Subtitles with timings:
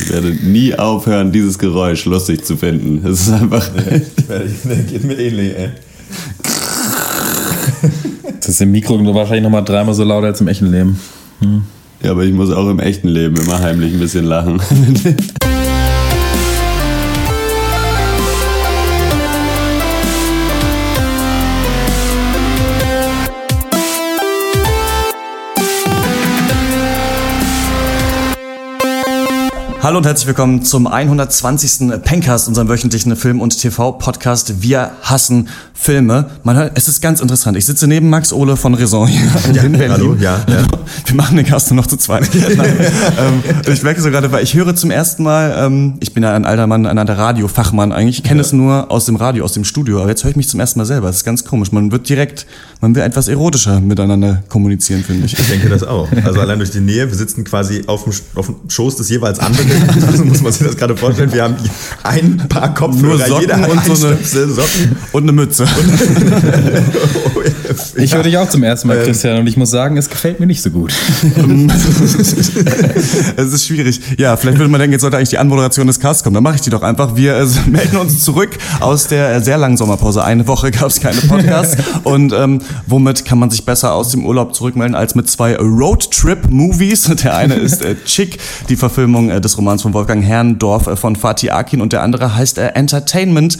[0.00, 3.06] Ich werde nie aufhören, dieses Geräusch lustig zu finden.
[3.06, 3.70] Es ist einfach.
[4.64, 5.70] Nee, geht mir ähnlich, ey.
[8.40, 10.98] Das ist im Mikro wahrscheinlich nochmal dreimal so laut als im echten Leben.
[11.40, 11.62] Hm.
[12.02, 14.60] Ja, aber ich muss auch im echten Leben immer heimlich ein bisschen lachen.
[29.82, 32.02] Hallo und herzlich willkommen zum 120.
[32.02, 34.60] Pencast, unserem wöchentlichen Film- und TV-Podcast.
[34.60, 35.48] Wir hassen
[35.82, 36.26] Filme.
[36.44, 37.56] Man hört, es ist ganz interessant.
[37.56, 39.22] Ich sitze neben Max Ole von Raison hier
[39.54, 39.90] Ja, in Berlin.
[39.92, 40.62] hallo, ja, ja.
[41.06, 42.28] Wir machen den Cast nur noch zu zweit.
[42.56, 42.74] Nein,
[43.18, 46.34] ähm, ich merke so gerade, weil ich höre zum ersten Mal, ähm, ich bin ja
[46.34, 48.18] ein alter Mann, ein alter Radiofachmann eigentlich.
[48.18, 50.00] Ich kenne es nur aus dem Radio, aus dem Studio.
[50.00, 51.06] Aber jetzt höre ich mich zum ersten Mal selber.
[51.06, 51.72] Das ist ganz komisch.
[51.72, 52.46] Man wird direkt,
[52.82, 55.38] man will etwas erotischer miteinander kommunizieren, finde ich.
[55.38, 56.08] Ich denke das auch.
[56.24, 59.38] Also allein durch die Nähe, wir sitzen quasi auf dem, auf dem Schoß des jeweils
[59.38, 59.66] anderen.
[60.06, 61.32] Also muss man sich das gerade vorstellen.
[61.32, 61.54] Wir haben
[62.02, 64.96] ein paar Kopfhörer, Nur Socken jeder hat und so eine- Stöpsel, Socken.
[65.12, 65.66] Und eine Mütze.
[67.96, 70.46] Ich höre dich auch zum ersten Mal, Christian, und ich muss sagen, es gefällt mir
[70.46, 70.92] nicht so gut.
[73.36, 74.00] es ist schwierig.
[74.18, 76.34] Ja, vielleicht würde man denken, jetzt sollte eigentlich die Anmoderation des Casts kommen.
[76.34, 77.16] Dann mache ich die doch einfach.
[77.16, 80.24] Wir äh, melden uns zurück aus der äh, sehr langen Sommerpause.
[80.24, 81.76] Eine Woche gab es keine Podcasts.
[82.04, 87.10] Und ähm, womit kann man sich besser aus dem Urlaub zurückmelden als mit zwei Roadtrip-Movies?
[87.22, 91.16] Der eine ist äh, Chick, die Verfilmung äh, des Romans von Wolfgang Herrndorf äh, von
[91.16, 91.80] Fatih Akin.
[91.80, 93.58] Und der andere heißt äh, Entertainment.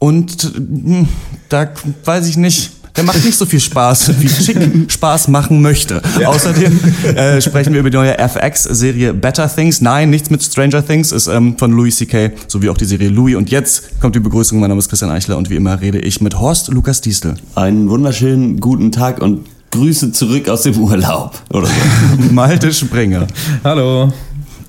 [0.00, 1.06] Und äh,
[1.48, 1.68] da
[2.04, 2.72] weiß ich nicht.
[2.96, 6.02] Der macht nicht so viel Spaß, wie Chick Spaß machen möchte.
[6.24, 6.80] Außerdem
[7.14, 9.80] äh, sprechen wir über die neue FX-Serie Better Things.
[9.80, 13.36] Nein, nichts mit Stranger Things, ist ähm, von Louis C.K., sowie auch die Serie Louis.
[13.36, 14.58] Und jetzt kommt die Begrüßung.
[14.58, 17.34] Mein Name ist Christian Eichler und wie immer rede ich mit Horst Lukas Diestel.
[17.54, 21.40] Einen wunderschönen guten Tag und Grüße zurück aus dem Urlaub.
[21.52, 22.32] Oder so.
[22.32, 23.28] Malte Springer
[23.62, 24.12] Hallo.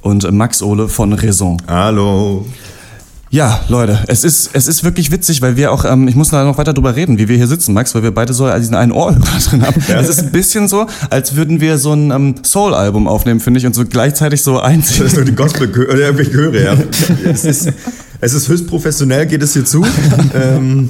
[0.01, 1.59] und Max Ole von Raison.
[1.67, 2.45] Hallo.
[3.33, 6.43] Ja, Leute, es ist, es ist wirklich witzig, weil wir auch, ähm, ich muss da
[6.43, 8.91] noch weiter drüber reden, wie wir hier sitzen, Max, weil wir beide so diesen einen
[8.91, 9.81] Ohrhörer drin haben.
[9.87, 13.65] Es ist ein bisschen so, als würden wir so ein ähm, Soul-Album aufnehmen, finde ich,
[13.65, 14.97] und so gleichzeitig so einzig.
[14.97, 16.73] Das ist nur die Gospel oder irgendwelche Chöre, ja.
[17.23, 17.71] Es ist,
[18.19, 19.85] es ist höchst professionell, geht es hier zu.
[20.33, 20.89] Ähm,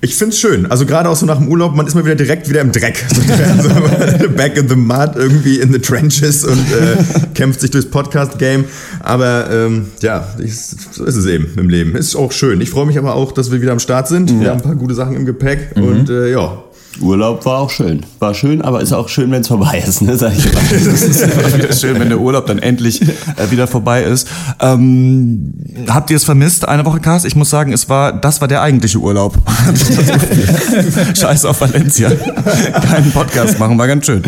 [0.00, 0.66] ich finde es schön.
[0.66, 3.04] Also gerade auch so nach dem Urlaub, man ist mal wieder direkt wieder im Dreck.
[3.16, 6.96] So, also, back in the mud, irgendwie in the trenches und äh,
[7.34, 8.64] kämpft sich durchs Podcast-Game.
[9.00, 11.96] Aber ähm, ja, ich, so ist es eben im Leben.
[11.96, 12.60] Ist auch schön.
[12.60, 14.40] Ich freue mich aber auch, dass wir wieder am Start sind.
[14.40, 16.62] Wir haben ein paar gute Sachen im Gepäck und äh, ja.
[17.00, 18.04] Urlaub war auch schön.
[18.18, 20.16] War schön, aber ist auch schön, wenn es vorbei ist, ne?
[20.16, 20.62] Sag ich mal.
[20.86, 24.28] Das ist immer wieder schön, wenn der Urlaub dann endlich äh, wieder vorbei ist.
[24.60, 25.54] Ähm,
[25.88, 27.24] habt ihr es vermisst, eine Woche Cast?
[27.26, 29.36] Ich muss sagen, es war, das war der eigentliche Urlaub.
[31.14, 32.10] Scheiß auf Valencia.
[32.10, 34.22] Keinen Podcast machen, war ganz schön.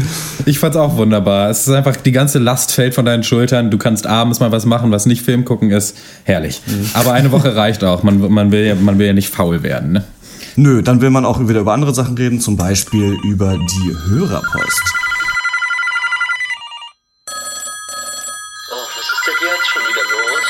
[0.45, 1.51] Ich fand's auch wunderbar.
[1.51, 3.71] Es ist einfach, die ganze Last fällt von deinen Schultern.
[3.71, 5.97] Du kannst abends mal was machen, was nicht Film gucken ist.
[6.25, 6.63] Herrlich.
[6.95, 8.03] Aber eine Woche reicht auch.
[8.03, 9.93] Man, man, will, ja, man will ja nicht faul werden.
[9.93, 10.05] Ne?
[10.59, 14.83] Nö, dann will man auch wieder über andere Sachen reden, zum Beispiel über die Hörerpost.
[18.69, 20.43] Was ist denn jetzt schon wieder los?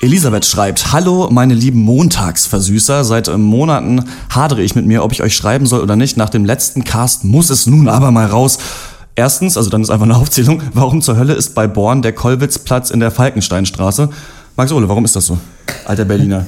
[0.00, 5.22] Elisabeth schreibt, Hallo meine lieben Montagsversüßer, seit äh, Monaten hadere ich mit mir, ob ich
[5.22, 6.18] euch schreiben soll oder nicht.
[6.18, 8.58] Nach dem letzten Cast muss es nun aber mal raus.
[9.14, 12.90] Erstens, also dann ist einfach eine Aufzählung, warum zur Hölle ist bei Born der Kollwitzplatz
[12.90, 14.10] in der Falkensteinstraße?
[14.54, 15.38] Max Ole, warum ist das so?
[15.86, 16.44] Alter Berliner.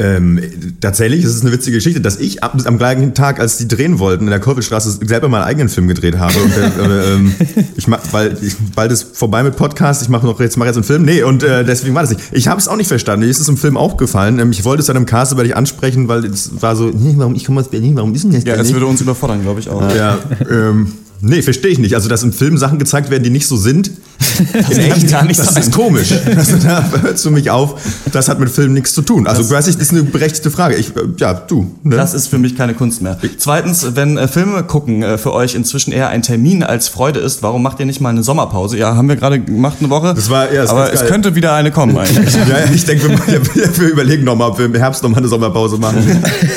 [0.00, 0.40] Ähm,
[0.80, 3.98] tatsächlich ist es eine witzige Geschichte, dass ich ab, am gleichen Tag, als die drehen
[3.98, 6.34] wollten, in der Kurvelstraße selber meinen eigenen Film gedreht habe.
[6.38, 7.34] Und, äh, ähm,
[7.76, 10.76] ich mach, weil ich, bald ist vorbei mit Podcast, ich mache noch jetzt mache jetzt
[10.76, 11.04] einen Film.
[11.04, 12.22] Nee, und äh, deswegen war das nicht.
[12.30, 13.24] Ich habe es auch nicht verstanden.
[13.24, 14.38] Mir ist es im Film aufgefallen.
[14.38, 17.14] Ähm, ich wollte es dann im Cast aber nicht ansprechen, weil es war so, nee,
[17.16, 19.58] warum ich komme aus Berlin, warum ist denn das Ja, das würde uns überfordern, glaube
[19.58, 19.82] ich auch.
[19.96, 21.94] Ja, ähm, nee, verstehe ich nicht.
[21.94, 23.90] Also, dass im Film Sachen gezeigt werden, die nicht so sind,
[24.70, 25.62] in echt, gar nicht das sein.
[25.62, 26.12] ist komisch.
[26.36, 27.80] Also, da hörst du mich auf.
[28.12, 29.26] Das hat mit Film nichts zu tun.
[29.26, 30.74] Also, das ist eine berechtigte Frage.
[30.76, 31.70] Ich, äh, ja, du.
[31.84, 31.96] Ne?
[31.96, 33.16] Das ist für mich keine Kunst mehr.
[33.38, 37.42] Zweitens, wenn äh, Filme gucken äh, für euch inzwischen eher ein Termin als Freude ist,
[37.42, 38.76] warum macht ihr nicht mal eine Sommerpause?
[38.76, 40.14] Ja, haben wir gerade gemacht eine Woche.
[40.14, 41.08] Das war- ja, das aber es geil.
[41.10, 42.34] könnte wieder eine kommen eigentlich.
[42.34, 45.28] ja, ja, ich denke, wir, wir, wir überlegen nochmal, ob wir im Herbst nochmal eine
[45.28, 45.98] Sommerpause machen.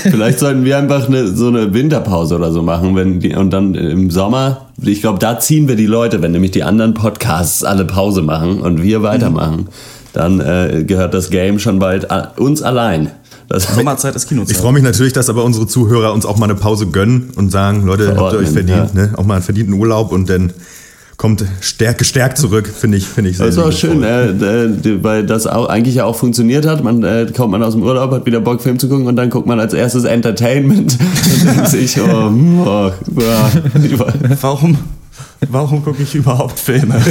[0.04, 3.76] Vielleicht sollten wir einfach eine, so eine Winterpause oder so machen, wenn die, und dann
[3.76, 4.51] im Sommer.
[4.84, 8.62] Ich glaube, da ziehen wir die Leute, wenn nämlich die anderen Podcasts alle Pause machen
[8.62, 9.68] und wir weitermachen.
[10.14, 12.08] Dann äh, gehört das Game schon bald
[12.38, 13.12] uns allein.
[13.48, 14.56] Das Sommerzeit ist Kinozeit.
[14.56, 17.52] Ich freue mich natürlich, dass aber unsere Zuhörer uns auch mal eine Pause gönnen und
[17.52, 19.08] sagen, Leute, habt ihr euch Verordnen, verdient, ja.
[19.08, 19.14] ne?
[19.18, 20.54] auch mal einen verdienten Urlaub und dann
[21.18, 23.74] kommt stärk, gestärkt zurück, finde ich, finde ich sehr Das liebevoll.
[23.74, 26.84] schön, äh, äh, weil das auch eigentlich ja auch funktioniert hat.
[26.84, 29.30] Man äh, kommt man aus dem Urlaub, hat wieder Bock, Film zu gucken und dann
[29.30, 30.98] guckt man als erstes Entertainment
[31.34, 32.32] und denkt sich, oh,
[32.66, 32.92] oh,
[33.22, 33.52] ja.
[34.42, 34.78] Warum,
[35.50, 37.02] Warum gucke ich überhaupt Filme?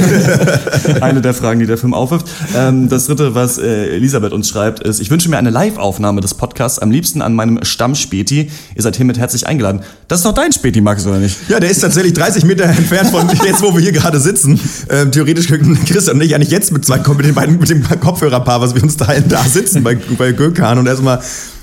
[1.01, 2.27] eine der Fragen, die der Film aufwirft.
[2.55, 6.33] Ähm, das dritte, was äh, Elisabeth uns schreibt, ist, ich wünsche mir eine Live-Aufnahme des
[6.35, 8.49] Podcasts, am liebsten an meinem Stammspäti.
[8.73, 9.81] Ihr seid hiermit herzlich eingeladen.
[10.07, 11.49] Das ist doch dein Späti, Max, oder nicht?
[11.49, 14.57] Ja, der ist tatsächlich 30 Meter entfernt von jetzt, wo wir hier gerade sitzen.
[14.89, 17.83] Ähm, theoretisch könnten Christian und ich eigentlich jetzt mit zwei mit den beiden mit dem
[17.83, 21.19] Kopfhörerpaar, was wir uns teilen, da sitzen bei, bei Gökan und erstmal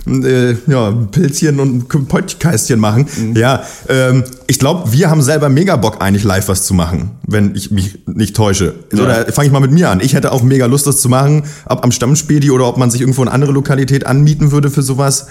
[0.09, 3.07] äh, ja, Pilzchen und Podcastchen machen.
[3.35, 7.55] Ja, ähm, ich glaube, wir haben selber mega Bock, eigentlich live was zu machen, wenn
[7.55, 8.75] ich mich nicht täusche.
[8.93, 10.01] Oder fange ich mal mit mir an.
[10.01, 13.01] Ich hätte auch mega Lust, das zu machen, ob am Stammspäti oder ob man sich
[13.01, 15.27] irgendwo eine andere Lokalität anmieten würde für sowas.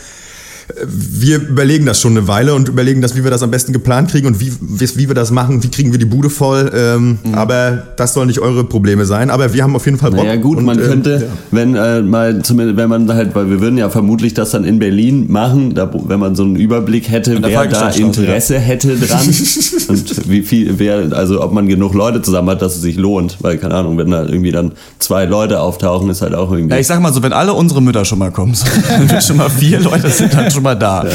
[0.86, 4.12] Wir überlegen das schon eine Weile und überlegen das, wie wir das am besten geplant
[4.12, 6.70] kriegen und wie, wie, wie wir das machen, wie kriegen wir die Bude voll.
[6.76, 9.30] Ähm, Aber das soll nicht eure Probleme sein.
[9.30, 10.26] Aber wir haben auf jeden Fall Bock.
[10.26, 13.62] Naja gut, und, man äh, könnte, wenn äh, mal zumindest, wenn man halt, weil wir
[13.62, 17.42] würden ja vermutlich das dann in Berlin machen, da, wenn man so einen Überblick hätte,
[17.42, 19.26] wer da Interesse hätte dran
[19.88, 23.38] und wie viel, wer, also ob man genug Leute zusammen hat, dass es sich lohnt,
[23.42, 26.76] weil keine Ahnung, wenn da irgendwie dann zwei Leute auftauchen, ist halt auch irgendwie.
[26.76, 29.50] Ja, ich sag mal so, wenn alle unsere Mütter schon mal kommen, sind schon mal
[29.50, 31.06] vier Leute sind dann schon mal da.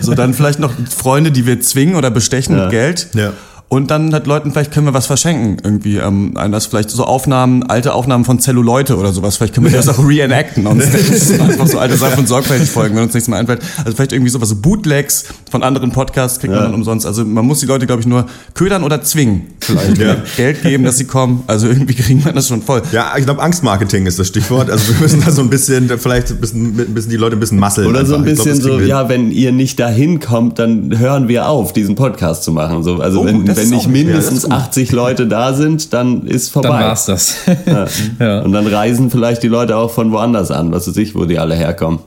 [0.00, 2.62] So, dann vielleicht noch Freunde, die wir zwingen oder bestechen Ja.
[2.64, 3.08] mit Geld.
[3.14, 3.32] Ja.
[3.72, 5.58] Und dann hat Leuten, vielleicht können wir was verschenken.
[5.62, 9.36] Irgendwie, ähm, das vielleicht so Aufnahmen, alte Aufnahmen von Zelluleute oder sowas.
[9.36, 10.66] Vielleicht können wir das auch reenacten.
[10.66, 10.82] Und
[11.40, 13.60] einfach so alte Sachen von sorgfältig folgen, wenn uns nichts mehr einfällt.
[13.84, 16.66] Also vielleicht irgendwie sowas, so Bootlegs von anderen Podcasts kriegt man Ja.
[16.66, 17.06] dann umsonst.
[17.06, 19.42] Also man muss die Leute, glaube ich, nur ködern oder zwingen.
[19.60, 19.98] Vielleicht.
[19.98, 20.16] Ja.
[20.36, 21.44] Geld geben, dass sie kommen.
[21.46, 22.82] Also irgendwie kriegen wir das schon voll.
[22.90, 24.68] Ja, ich glaube, Angstmarketing ist das Stichwort.
[24.68, 27.40] Also wir müssen da so ein bisschen, vielleicht ein bisschen, ein bisschen die Leute ein
[27.40, 27.86] bisschen muskeln.
[27.86, 28.32] oder so ein einfach.
[28.32, 31.72] Ich glaub, bisschen kriegen so, ja, wenn ihr nicht dahin kommt, dann hören wir auf,
[31.72, 32.82] diesen Podcast zu machen.
[32.82, 34.52] So, also Oh, wenn, das wenn nicht ja, mindestens gut.
[34.52, 36.68] 80 Leute da sind, dann ist vorbei.
[36.68, 37.36] Dann war's das.
[37.66, 37.86] Ja.
[38.18, 38.40] Ja.
[38.42, 41.38] Und dann reisen vielleicht die Leute auch von woanders an, was weiß ich, wo die
[41.38, 42.00] alle herkommen.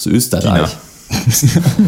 [0.00, 0.76] Aus Österreich.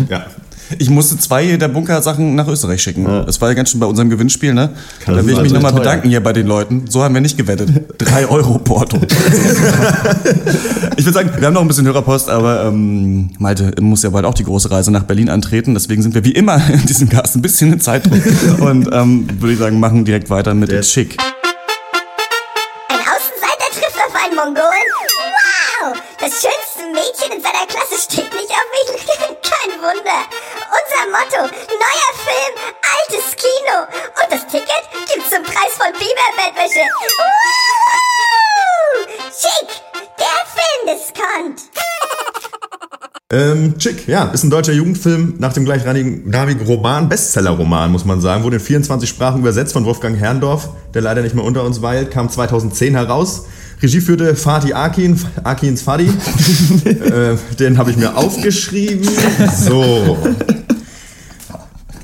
[0.09, 0.27] Ja.
[0.79, 3.05] Ich musste zwei der Bunker-Sachen nach Österreich schicken.
[3.05, 4.71] Das war ja ganz schön bei unserem Gewinnspiel, ne?
[5.07, 6.85] da will ich mich nochmal bedanken hier bei den Leuten.
[6.89, 7.71] So haben wir nicht gewettet.
[7.99, 8.99] Drei Euro Porto.
[10.97, 14.25] ich würde sagen, wir haben noch ein bisschen Hörerpost, aber ähm, Malte muss ja bald
[14.25, 15.75] auch die große Reise nach Berlin antreten.
[15.75, 18.21] Deswegen sind wir wie immer in diesem Cast ein bisschen in Zeitdruck.
[18.61, 21.17] Und ähm, würde ich sagen, machen direkt weiter mit Der- Chick.
[22.89, 24.89] Ein Außenseiter trifft auf einen Mongolen?
[25.83, 25.97] Wow!
[26.21, 29.32] Das schönste Mädchen in seiner Klasse steht nicht auf ihn.
[29.83, 30.23] Wunder.
[30.79, 32.55] Unser Motto, neuer Film,
[32.95, 33.83] altes Kino.
[34.23, 36.87] Und das Ticket gibt's zum Preis von Biberbettwäsche.
[37.19, 37.33] Woo!
[39.33, 39.83] Chic,
[40.21, 41.63] der Filmdiskont.
[43.33, 48.45] Ähm, Chick, ja, ist ein deutscher Jugendfilm nach dem gleichnamigen Roman, Bestseller-Roman, muss man sagen.
[48.45, 52.13] Wurde in 24 Sprachen übersetzt von Wolfgang Herrndorf, der leider nicht mehr unter uns weilt,
[52.13, 53.47] kam 2010 heraus.
[53.83, 56.07] Regie führte Fatih Akin, Akins Fadi.
[56.85, 59.09] äh, den habe ich mir aufgeschrieben.
[59.57, 60.19] So.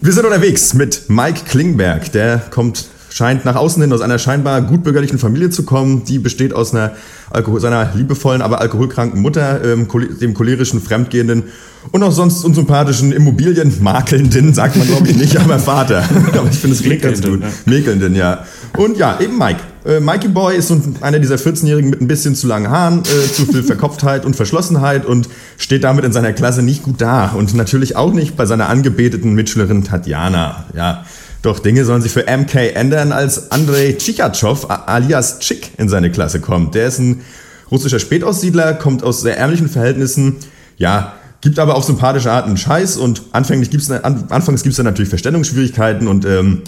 [0.01, 2.11] Wir sind unterwegs mit Mike Klingberg.
[2.11, 6.05] Der kommt, scheint nach außen hin aus einer scheinbar gutbürgerlichen Familie zu kommen.
[6.05, 6.97] Die besteht aus einer
[7.31, 9.87] Alkohol, seiner liebevollen, aber alkoholkranken Mutter, ähm,
[10.21, 11.45] dem cholerischen, fremdgehenden
[11.93, 16.03] und auch sonst unsympathischen Immobilienmakelnden, sagt man glaube ich nicht, aber Vater.
[16.33, 17.41] aber ich finde, es klingt ganz gut.
[17.67, 18.45] Mäkelnden, ja.
[18.77, 19.61] Und ja, eben Mike.
[19.89, 23.01] Äh, Mikey Boy ist so ein- einer dieser 14-Jährigen mit ein bisschen zu langen Haaren,
[23.05, 27.29] äh, zu viel Verkopftheit und Verschlossenheit und steht damit in seiner Klasse nicht gut da.
[27.31, 30.67] Und natürlich auch nicht bei seiner angebeteten Mitschülerin Tatjana.
[30.77, 31.07] Ja.
[31.41, 36.41] Doch Dinge sollen sich für MK ändern, als Andrei Tschikatschow alias Chick in seine Klasse
[36.41, 36.75] kommt.
[36.75, 37.23] Der ist ein
[37.71, 40.37] russischer Spätaussiedler, kommt aus sehr ärmlichen Verhältnissen,
[40.77, 44.77] ja, gibt aber auf sympathische Art einen Scheiß und anfänglich gibt's, an, anfangs gibt es
[44.79, 46.63] dann natürlich Verständnisschwierigkeiten und ähm,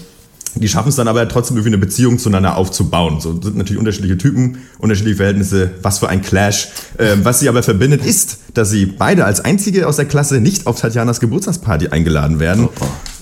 [0.55, 3.21] die schaffen es dann aber trotzdem irgendwie eine Beziehung zueinander aufzubauen.
[3.21, 6.69] So sind natürlich unterschiedliche Typen, unterschiedliche Verhältnisse, was für ein Clash.
[6.99, 10.67] Ähm, was sie aber verbindet, ist, dass sie beide als einzige aus der Klasse nicht
[10.67, 12.69] auf Tatjanas Geburtstagsparty eingeladen werden.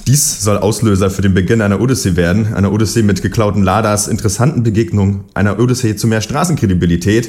[0.06, 2.54] Dies soll Auslöser für den Beginn einer Odyssee werden.
[2.54, 7.28] Einer Odyssee mit geklauten Ladas, interessanten Begegnungen, einer Odyssee zu mehr Straßenkredibilität.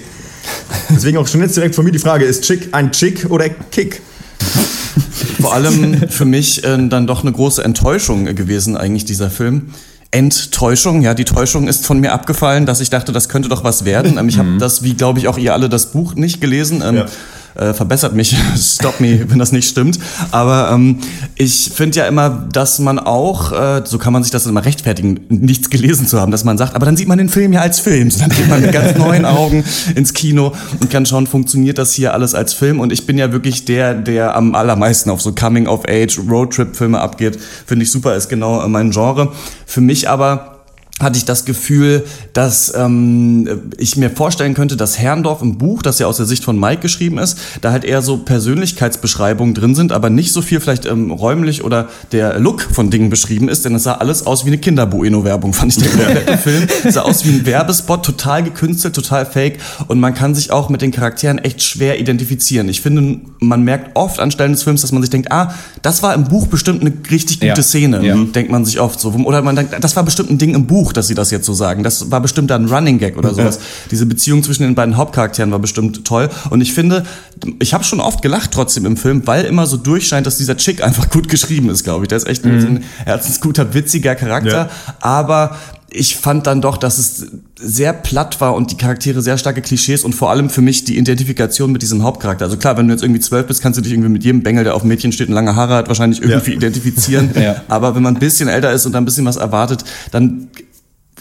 [0.89, 4.01] Deswegen auch schon jetzt direkt von mir die Frage, ist Chick ein Chick oder Kick?
[5.41, 9.74] Vor allem für mich äh, dann doch eine große Enttäuschung gewesen, eigentlich dieser Film.
[10.12, 13.86] Enttäuschung, ja, die Täuschung ist von mir abgefallen, dass ich dachte, das könnte doch was
[13.86, 14.18] werden.
[14.18, 16.82] Ähm, ich habe das, wie glaube ich auch ihr alle, das Buch nicht gelesen.
[16.86, 17.06] Ähm, Ja.
[17.60, 20.00] Äh, verbessert mich, stop me, wenn das nicht stimmt.
[20.32, 21.00] Aber ähm,
[21.36, 25.20] ich finde ja immer, dass man auch, äh, so kann man sich das immer rechtfertigen,
[25.30, 27.80] nichts gelesen zu haben, dass man sagt, aber dann sieht man den Film ja als
[27.80, 28.10] Film.
[28.20, 29.63] Dann geht man mit ganz neuen Augen
[29.96, 32.80] ins Kino und kann schauen, funktioniert das hier alles als Film.
[32.80, 37.39] Und ich bin ja wirklich der, der am allermeisten auf so Coming-of-Age, Roadtrip-Filme abgeht.
[37.66, 39.32] Finde ich super, ist genau äh, mein Genre.
[39.66, 40.59] Für mich aber
[41.00, 42.03] hatte ich das Gefühl,
[42.34, 46.44] dass ähm, ich mir vorstellen könnte, dass Herrndorf im Buch, das ja aus der Sicht
[46.44, 50.60] von Mike geschrieben ist, da halt eher so Persönlichkeitsbeschreibungen drin sind, aber nicht so viel
[50.60, 54.44] vielleicht ähm, räumlich oder der Look von Dingen beschrieben ist, denn es sah alles aus
[54.46, 56.68] wie eine Kinderbueno-Werbung, fand ich der Film.
[56.84, 60.70] Es sah aus wie ein Werbespot, total gekünstelt, total fake und man kann sich auch
[60.70, 62.70] mit den Charakteren echt schwer identifizieren.
[62.70, 66.03] Ich finde, man merkt oft an Stellen des Films, dass man sich denkt, ah, das
[66.03, 67.62] war im Buch bestimmt eine richtig gute Ja.
[67.63, 68.15] Szene, Ja.
[68.15, 69.10] denkt man sich oft so.
[69.13, 71.53] Oder man denkt, das war bestimmt ein Ding im Buch, dass sie das jetzt so
[71.53, 71.84] sagen.
[71.84, 73.60] Das war bestimmt da ein Running Gag oder sowas.
[73.91, 76.29] Diese Beziehung zwischen den beiden Hauptcharakteren war bestimmt toll.
[76.50, 77.03] Und ich finde,
[77.60, 80.84] ich habe schon oft gelacht trotzdem im Film, weil immer so durchscheint, dass dieser Chick
[80.84, 82.10] einfach gut geschrieben ist, glaube ich.
[82.10, 84.69] Der ist echt ein, so ein herzensguter, witziger Charakter.
[84.69, 84.96] Ja.
[85.00, 85.55] Aber
[85.91, 87.27] ich fand dann doch, dass es
[87.60, 90.98] sehr platt war und die Charaktere sehr starke Klischees und vor allem für mich die
[90.98, 92.46] Identifikation mit diesem Hauptcharakter.
[92.46, 94.63] Also klar, wenn du jetzt irgendwie zwölf bist, kannst du dich irgendwie mit jedem Bengel,
[94.63, 97.31] der auf Mädchen steht und lange Haare hat, wahrscheinlich irgendwie identifizieren.
[97.39, 97.62] Ja.
[97.69, 100.50] Aber wenn man ein bisschen älter ist und ein bisschen was erwartet, dann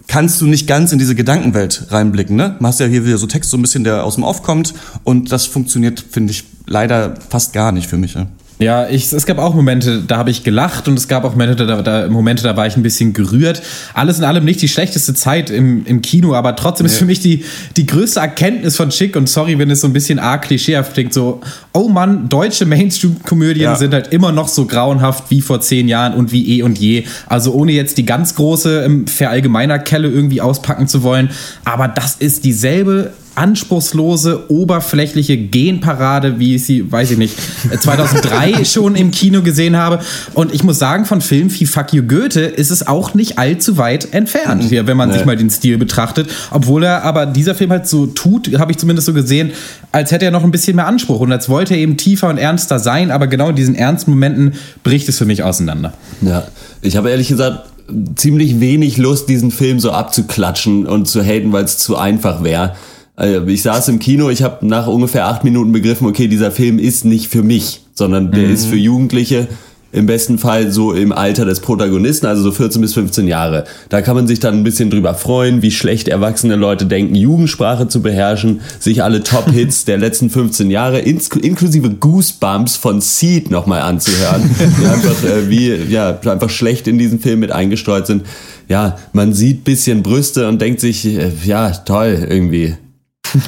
[0.09, 2.35] kannst du nicht ganz in diese Gedankenwelt reinblicken.
[2.35, 2.57] Ne?
[2.59, 4.75] Du hast ja hier wieder so Text, so ein bisschen, der aus dem Off kommt
[5.05, 8.15] und das funktioniert, finde ich, leider fast gar nicht für mich.
[8.15, 8.27] Ja.
[8.61, 11.65] Ja, ich, es gab auch Momente, da habe ich gelacht und es gab auch Momente
[11.65, 13.63] da, da, Momente, da war ich ein bisschen gerührt.
[13.95, 17.21] Alles in allem nicht die schlechteste Zeit im, im Kino, aber trotzdem ist für mich
[17.21, 17.45] die,
[17.77, 21.15] die größte Erkenntnis von Chick und sorry, wenn es so ein bisschen arg klischeehaft klingt,
[21.15, 21.41] so,
[21.73, 23.77] oh Mann, deutsche Mainstream-Komödien Ja.
[23.77, 27.05] sind halt immer noch so grauenhaft wie vor zehn Jahren und wie eh und je.
[27.27, 31.31] Also ohne jetzt die ganz große ähm, Verallgemeinerkelle irgendwie auspacken zu wollen,
[31.65, 37.39] aber das ist dieselbe anspruchslose, oberflächliche Genparade, wie ich sie, weiß ich nicht,
[37.71, 40.01] äh, 2003 schon im Kino gesehen habe.
[40.35, 43.79] Und ich muss sagen, von Filmen wie Fuck You Goethe ist es auch nicht allzu
[43.79, 46.29] weit entfernt, hier, wenn man sich mal den Stil betrachtet.
[46.51, 49.53] Obwohl er aber dieser Film halt so tut, habe ich zumindest so gesehen,
[49.93, 52.39] als hätte er noch ein bisschen mehr Anspruch und als wollte er eben tiefer und
[52.39, 55.93] ernster sein, aber genau in diesen ernsten Momenten bricht es für mich auseinander.
[56.23, 56.49] Ja,
[56.83, 57.69] ich habe ehrlich gesagt
[58.17, 62.75] ziemlich wenig Lust, diesen Film so abzuklatschen und zu haten, weil es zu einfach wäre.
[63.19, 66.79] Also ich saß im Kino, ich habe nach ungefähr acht Minuten begriffen, okay, dieser Film
[66.79, 69.49] ist nicht für mich, sondern der ist für Jugendliche,
[69.91, 73.65] im besten Fall so im Alter des Protagonisten, also so 14 bis 15 Jahre.
[73.89, 77.89] Da kann man sich dann ein bisschen drüber freuen, wie schlecht erwachsene Leute denken, Jugendsprache
[77.89, 84.49] zu beherrschen, sich alle Top-Hits der letzten 15 Jahre, inklusive Goosebumps von Seed nochmal anzuhören,
[84.81, 88.23] die einfach, äh, wie, ja, einfach schlecht in diesen Film mit eingestreut sind.
[88.69, 92.77] Ja, man sieht bisschen Brüste und denkt sich, äh, ja, toll, irgendwie.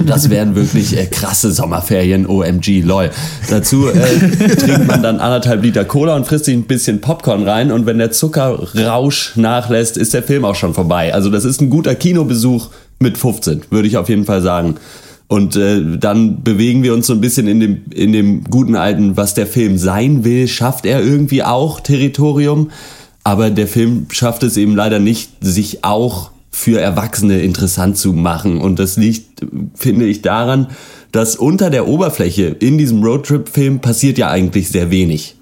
[0.07, 3.11] Das wären wirklich äh, krasse Sommerferien, OMG, lol.
[3.49, 7.71] Dazu äh, trinkt man dann anderthalb Liter Cola und frisst sich ein bisschen Popcorn rein
[7.73, 11.15] und wenn der Zuckerrausch nachlässt, ist der Film auch schon vorbei.
[11.15, 14.77] Also das ist ein guter Kinobesuch mit 15, würde ich auf jeden Fall sagen.
[15.29, 19.17] Und äh, dann bewegen wir uns so ein bisschen in dem, in dem guten alten,
[19.17, 22.71] was der Film sein will, schafft er irgendwie auch Territorium.
[23.23, 28.61] Aber der Film schafft es eben leider nicht, sich auch für Erwachsene interessant zu machen.
[28.61, 30.69] Und das liegt, finde ich, daran,
[31.13, 35.37] dass unter der Oberfläche in diesem Roadtrip-Film passiert ja eigentlich sehr wenig.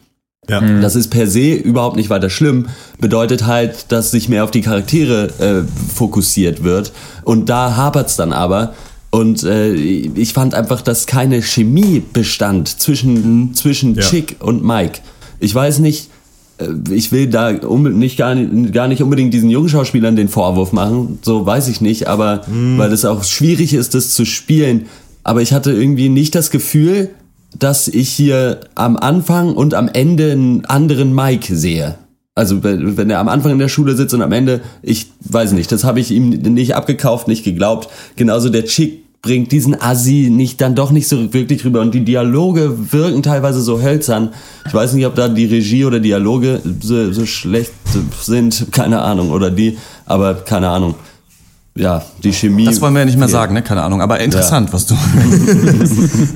[0.48, 0.60] Ja.
[0.80, 2.68] Das ist per se überhaupt nicht weiter schlimm.
[2.98, 6.92] Bedeutet halt, dass sich mehr auf die Charaktere äh, fokussiert wird.
[7.24, 8.74] Und da hapert's dann aber.
[9.10, 14.02] Und äh, ich fand einfach, dass keine Chemie bestand zwischen, zwischen Ja.
[14.02, 15.00] Chick und Mike.
[15.38, 16.17] Ich weiß nicht, äh,
[16.90, 21.18] ich will da nicht gar, nicht gar nicht unbedingt diesen jungen Schauspielern den Vorwurf machen,
[21.22, 24.86] so weiß ich nicht, aber weil es auch schwierig ist, das zu spielen.
[25.22, 27.10] Aber ich hatte irgendwie nicht das Gefühl,
[27.58, 31.96] dass ich hier am Anfang und am Ende einen anderen Mike sehe.
[32.34, 35.52] Also wenn wenn er am Anfang in der Schule sitzt und am Ende, ich weiß
[35.52, 37.88] nicht, das habe ich ihm nicht abgekauft, nicht geglaubt.
[38.16, 42.04] Genauso der Chick bringt diesen Assi nicht dann doch nicht so wirklich rüber und die
[42.04, 44.30] Dialoge wirken teilweise so hölzern.
[44.66, 47.72] Ich weiß nicht, ob da die Regie oder Dialoge so, so schlecht
[48.22, 50.94] sind, keine Ahnung, oder die, aber keine Ahnung.
[51.78, 52.64] Ja, die Chemie.
[52.64, 53.62] Das wollen wir ja nicht mehr sagen, ne?
[53.62, 54.02] Keine Ahnung.
[54.02, 54.96] Aber interessant, was du.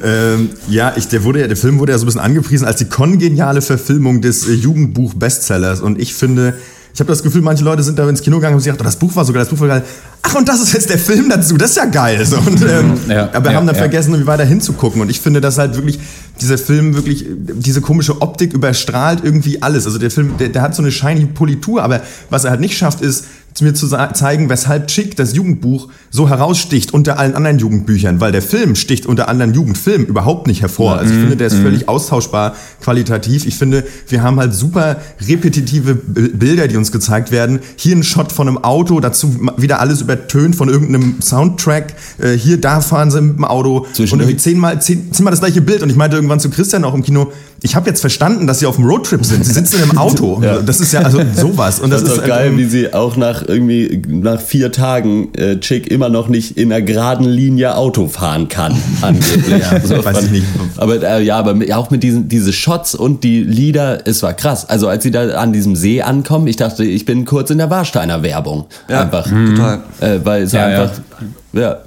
[0.05, 2.79] Ähm, ja, ich, der, wurde ja, der Film wurde ja so ein bisschen angepriesen als
[2.79, 5.81] die kongeniale Verfilmung des äh, Jugendbuch-Bestsellers.
[5.81, 6.55] Und ich finde,
[6.95, 8.83] ich habe das Gefühl, manche Leute sind da ins Kino gegangen und haben sich gedacht,
[8.83, 9.85] oh, das Buch war so geil, das Buch war geil.
[10.23, 12.25] Ach, und das ist jetzt der Film dazu, das ist ja geil.
[12.27, 13.81] So, und, ähm, Ja, aber ja, haben dann ja.
[13.81, 15.01] vergessen, irgendwie weiter hinzugucken.
[15.01, 15.99] Und ich finde, dass halt wirklich
[16.41, 19.87] dieser Film wirklich, diese komische Optik überstrahlt irgendwie alles.
[19.87, 22.77] Also der Film, der, der hat so eine shiny Politur, aber was er halt nicht
[22.77, 23.25] schafft, ist,
[23.61, 28.43] mir zu zeigen, weshalb Chick, das Jugendbuch, so heraussticht unter allen anderen Jugendbüchern, weil der
[28.43, 30.97] Film sticht unter anderen Jugendfilmen überhaupt nicht hervor.
[30.97, 33.47] Also ich finde, der ist völlig austauschbar qualitativ.
[33.47, 34.97] Ich finde, wir haben halt super
[35.29, 37.61] repetitive Bi- Bilder, die uns gezeigt werden.
[37.77, 41.95] Hier ein Shot von einem Auto, dazu wieder alles übertönt von irgendeinem Soundtrack.
[42.19, 45.41] Äh, hier, da fahren sie mit dem Auto und Zwischendurch- irgendwie zehnmal, zehn, zehnmal das
[45.41, 45.83] gleiche Bild.
[45.83, 47.33] Und ich meinte irgendwann zu Christian auch im Kino,
[47.65, 49.45] ich habe jetzt verstanden, dass sie auf dem Roadtrip sind.
[49.45, 50.43] Sie sitzen im Auto.
[50.67, 51.79] Das ist ja also sowas.
[51.81, 54.41] Und Das das, ist ist doch geil, ähm, wie sie auch nach nach irgendwie nach
[54.41, 59.63] vier Tagen äh, Chick immer noch nicht in einer geraden Linie Auto fahren kann, angeblich.
[59.85, 60.47] so, weiß ich nicht.
[60.77, 64.35] Aber äh, ja, aber mit, auch mit diesen diese Shots und die Lieder, es war
[64.35, 64.69] krass.
[64.69, 67.71] Also als sie da an diesem See ankommen, ich dachte, ich bin kurz in der
[67.71, 68.67] Warsteiner Werbung.
[68.89, 69.25] Ja, einfach.
[69.25, 69.81] total.
[70.01, 70.97] Äh, weil es Ja, einfach.
[70.97, 71.27] Ja.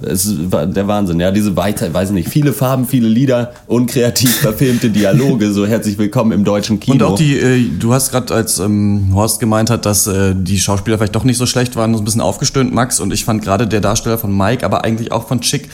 [0.02, 1.18] Es war der Wahnsinn.
[1.18, 5.52] Ja, diese weiter, weiß nicht, viele Farben, viele Lieder, unkreativ verfilmte Dialoge.
[5.52, 6.94] So herzlich willkommen im deutschen Kino.
[6.94, 10.60] Und auch die, äh, du hast gerade, als ähm, Horst gemeint hat, dass äh, die
[10.60, 13.00] Schauspieler vielleicht doch nicht so schlecht waren, so ein bisschen aufgestöhnt, Max.
[13.00, 15.68] Und ich fand gerade der Darsteller von Mike, aber eigentlich auch von Chick,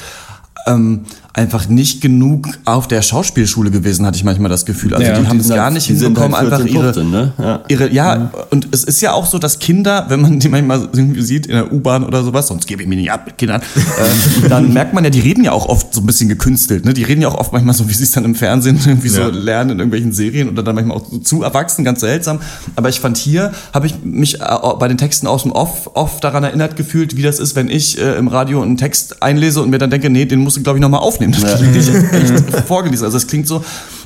[0.66, 1.00] ähm,
[1.35, 4.92] einfach nicht genug auf der Schauspielschule gewesen, hatte ich manchmal das Gefühl.
[4.95, 5.19] Also Ja.
[5.19, 7.33] die haben es gar halt- nicht hinbekommen, halt einfach 14, ihre, 15, ne?
[7.38, 7.61] Ja.
[7.69, 11.23] ihre, ja, und es ist ja auch so, dass Kinder, wenn man die manchmal irgendwie
[11.23, 14.49] sieht in der U-Bahn oder sowas, sonst gebe ich mich nicht ab mit Kindern, äh,
[14.50, 16.92] dann merkt man ja, die reden ja auch oft so ein bisschen gekünstelt, ne?
[16.92, 19.23] Die reden ja auch oft manchmal so, wie sie es dann im Fernsehen irgendwie so
[19.23, 19.28] Ja.
[19.28, 22.40] lernen in irgendwelchen Serien oder dann manchmal auch so zu erwachsen, ganz seltsam.
[22.76, 24.45] Aber ich fand hier, habe ich mich äh,
[24.78, 27.99] bei den Texten aus dem Off oft daran erinnert gefühlt, wie das ist, wenn ich
[27.99, 30.79] äh, im Radio einen Text einlese und mir dann denke, nee, den musst du, glaube
[30.79, 31.35] ich, nochmal aufnehmen.
[31.41, 33.05] Das klingt nicht echt vorgelesen.
[33.05, 33.65] Also es klingt so,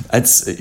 [0.09, 0.55] als, äh,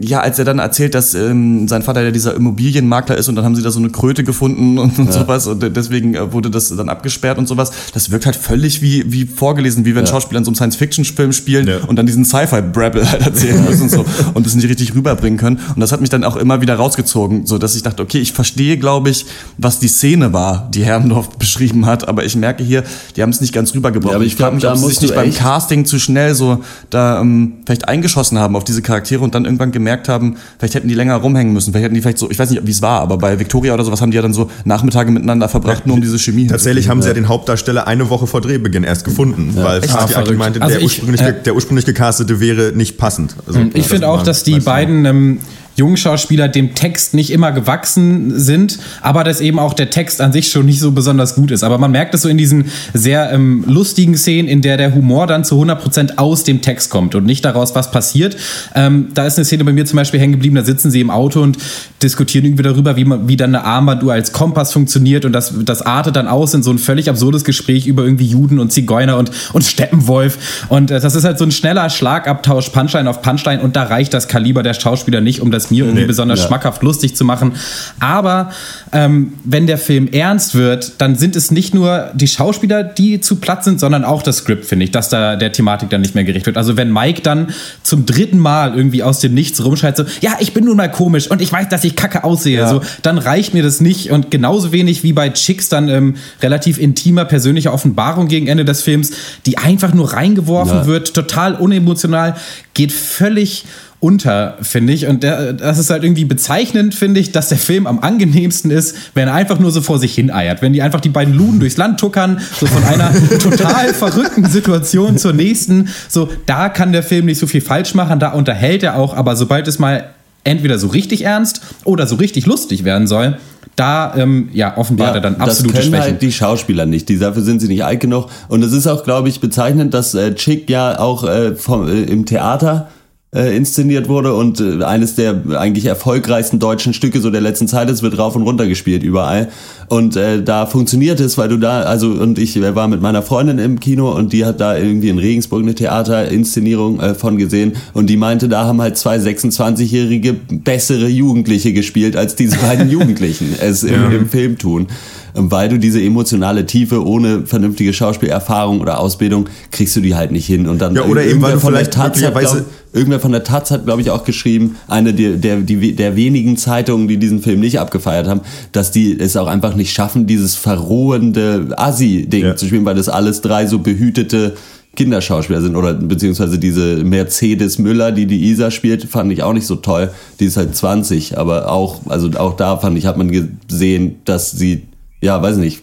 [0.00, 3.44] ja, als er dann erzählt, dass ähm, sein Vater ja dieser Immobilienmakler ist und dann
[3.44, 6.68] haben sie da so eine Kröte gefunden und, und sowas und deswegen äh, wurde das
[6.68, 7.70] dann abgesperrt und sowas.
[7.94, 11.66] Das wirkt halt völlig wie, wie vorgelesen, wie wenn Schauspieler in so einem Science-Fiction-Film spielen
[11.66, 11.78] Ja.
[11.86, 15.58] und dann diesen Sci-Fi-Brabble halt erzählen müssen und so und das nicht richtig rüberbringen können.
[15.74, 18.32] Und das hat mich dann auch immer wieder rausgezogen, so dass ich dachte, okay, ich
[18.32, 19.24] verstehe, glaube ich,
[19.56, 22.84] was die Szene war, die Herrndorf beschrieben hat, aber ich merke hier,
[23.16, 24.12] die haben es nicht ganz rübergebracht.
[24.12, 26.34] Ja, aber ich frag glaub, mich, da musst sich nicht beim echt- Casting zu schnell
[26.34, 30.74] so da ähm, vielleicht eingeschossen haben auf diese Charaktere und dann irgendwann gemerkt haben, vielleicht
[30.74, 32.82] hätten die länger rumhängen müssen, vielleicht hätten die vielleicht so, ich weiß nicht, wie es
[32.82, 35.96] war, aber bei Victoria oder sowas haben die ja dann so Nachmittage miteinander verbracht, nur
[35.96, 39.52] um diese Chemie Tatsächlich haben sie ja den Hauptdarsteller eine Woche vor Drehbeginn erst gefunden,
[39.56, 40.38] weil Fatih verrückt.
[40.38, 43.34] meinte, Also der, ich, ursprünglich, äh, der ursprünglich gecastete wäre nicht passend.
[43.46, 45.38] Also, Ich finde auch, dass die ich beiden ähm,
[45.76, 50.48] Jungschauspieler dem Text nicht immer gewachsen sind, aber dass eben auch der Text an sich
[50.50, 51.64] schon nicht so besonders gut ist.
[51.64, 55.26] Aber man merkt es so in diesen sehr ähm, lustigen Szenen, in der der Humor
[55.26, 58.36] dann zu 100% aus dem Text kommt und nicht daraus, was passiert.
[58.74, 61.10] Ähm, da ist eine Szene bei mir zum Beispiel hängen geblieben, da sitzen sie im
[61.10, 61.58] Auto und
[62.02, 65.82] diskutieren irgendwie darüber, wie, man, wie dann eine Armbanduhr als Kompass funktioniert und das, das
[65.82, 69.30] artet dann aus in so ein völlig absurdes Gespräch über irgendwie Juden und Zigeuner und,
[69.52, 70.66] und Steppenwolf.
[70.68, 74.14] Und äh, das ist halt so ein schneller Schlagabtausch, Punchline auf Punchline und da reicht
[74.14, 76.46] das Kaliber der Schauspieler nicht, um das mir irgendwie Nee, besonders ja.
[76.46, 77.52] schmackhaft lustig zu machen.
[78.00, 78.50] Aber
[78.92, 83.36] ähm, wenn der Film ernst wird, dann sind es nicht nur die Schauspieler, die zu
[83.36, 86.24] platt sind, sondern auch das Skript, finde ich, dass da der Thematik dann nicht mehr
[86.24, 86.56] gerecht wird.
[86.56, 87.48] Also wenn Mike dann
[87.82, 91.30] zum dritten Mal irgendwie aus dem Nichts rumschreit, so, ja, ich bin nun mal komisch
[91.30, 94.10] und ich weiß, dass ich kacke aussehe, so, dann reicht mir das nicht.
[94.10, 98.82] Und genauso wenig wie bei Chicks dann ähm, relativ intimer persönlicher Offenbarung gegen Ende des
[98.82, 99.10] Films,
[99.46, 100.86] die einfach nur reingeworfen Ja.
[100.86, 102.34] wird, total unemotional,
[102.74, 103.64] geht völlig
[104.02, 105.06] unter, finde ich.
[105.06, 108.96] Und der, das ist halt irgendwie bezeichnend, finde ich, dass der Film am angenehmsten ist,
[109.14, 110.60] wenn er einfach nur so vor sich hin eiert.
[110.60, 115.18] Wenn die einfach die beiden Luden durchs Land tuckern, so von einer total verrückten Situation
[115.18, 115.88] zur nächsten.
[116.08, 119.36] So, da kann der Film nicht so viel falsch machen, da unterhält er auch, aber
[119.36, 120.10] sobald es mal
[120.42, 123.38] entweder so richtig ernst oder so richtig lustig werden soll,
[123.76, 126.12] da ähm, ja, offenbart er dann absolute das können Schwächen.
[126.14, 127.08] halt die Schauspieler nicht.
[127.08, 128.26] Die, dafür sind sie nicht alt genug.
[128.48, 132.02] Und es ist auch, glaube ich, bezeichnend, dass äh, Chick ja auch äh, vom, äh,
[132.02, 132.88] im Theater
[133.34, 137.88] äh, inszeniert wurde und äh, eines der eigentlich erfolgreichsten deutschen Stücke so der letzten Zeit
[137.88, 139.48] ist, wird rauf und runter gespielt überall.
[139.92, 143.20] Und äh, da funktioniert es, weil du da, also und ich äh, war mit meiner
[143.20, 147.74] Freundin im Kino und die hat da irgendwie in Regensburg eine Theaterinszenierung äh, von gesehen
[147.92, 153.54] und die meinte, da haben halt zwei 26-jährige bessere Jugendliche gespielt, als diese beiden Jugendlichen
[153.60, 154.86] es im, im Film tun.
[155.34, 160.46] Weil du diese emotionale Tiefe ohne vernünftige Schauspielerfahrung oder Ausbildung kriegst du die halt nicht
[160.46, 160.68] hin.
[160.68, 163.20] Und dann Ja, oder eben, irgendwer weil du von der vielleicht Taz hat, glaub, Irgendwer
[163.20, 167.08] von der Taz hat, glaube ich, auch geschrieben, eine der, der, die, der wenigen Zeitungen,
[167.08, 171.68] die diesen Film nicht abgefeiert haben, dass die es auch einfach nicht schaffen, dieses verrohende
[171.76, 172.56] Assi-Ding Ja.
[172.56, 174.54] zu spielen, weil das alles drei so behütete
[174.94, 179.66] Kinderschauspieler sind oder beziehungsweise diese Mercedes Müller, die die Isa spielt, fand ich auch nicht
[179.66, 180.10] so toll.
[180.38, 184.50] Die ist halt 20, aber auch, also auch da fand ich, hat man gesehen, dass
[184.50, 184.82] sie,
[185.22, 185.80] ja, weiß nicht,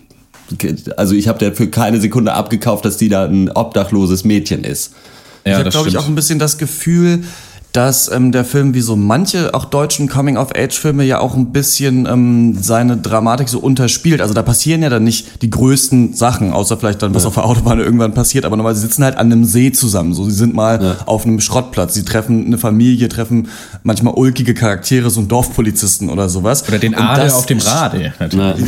[0.96, 4.94] also ich habe dafür keine Sekunde abgekauft, dass die da ein obdachloses Mädchen ist.
[5.46, 7.24] ja, ich habe, glaube ich, auch ein bisschen das Gefühl,
[7.72, 12.58] dass ähm, der Film wie so manche auch deutschen Coming-of-Age-Filme ja auch ein bisschen ähm,
[12.60, 14.22] seine Dramatik so unterspielt.
[14.22, 17.46] Also da passieren ja dann nicht die größten Sachen, außer vielleicht dann, was auf der
[17.46, 18.46] Autobahn irgendwann passiert.
[18.46, 20.14] Aber normalerweise sitzen halt an einem See zusammen.
[20.14, 21.94] So, sie sind mal auf einem Schrottplatz.
[21.94, 23.50] Sie treffen eine Familie, treffen
[23.84, 26.68] manchmal ulkige Charaktere, so einen Dorfpolizisten oder sowas.
[26.68, 28.14] Oder den Adel auf dem Rade.
[28.20, 28.66] natürlich.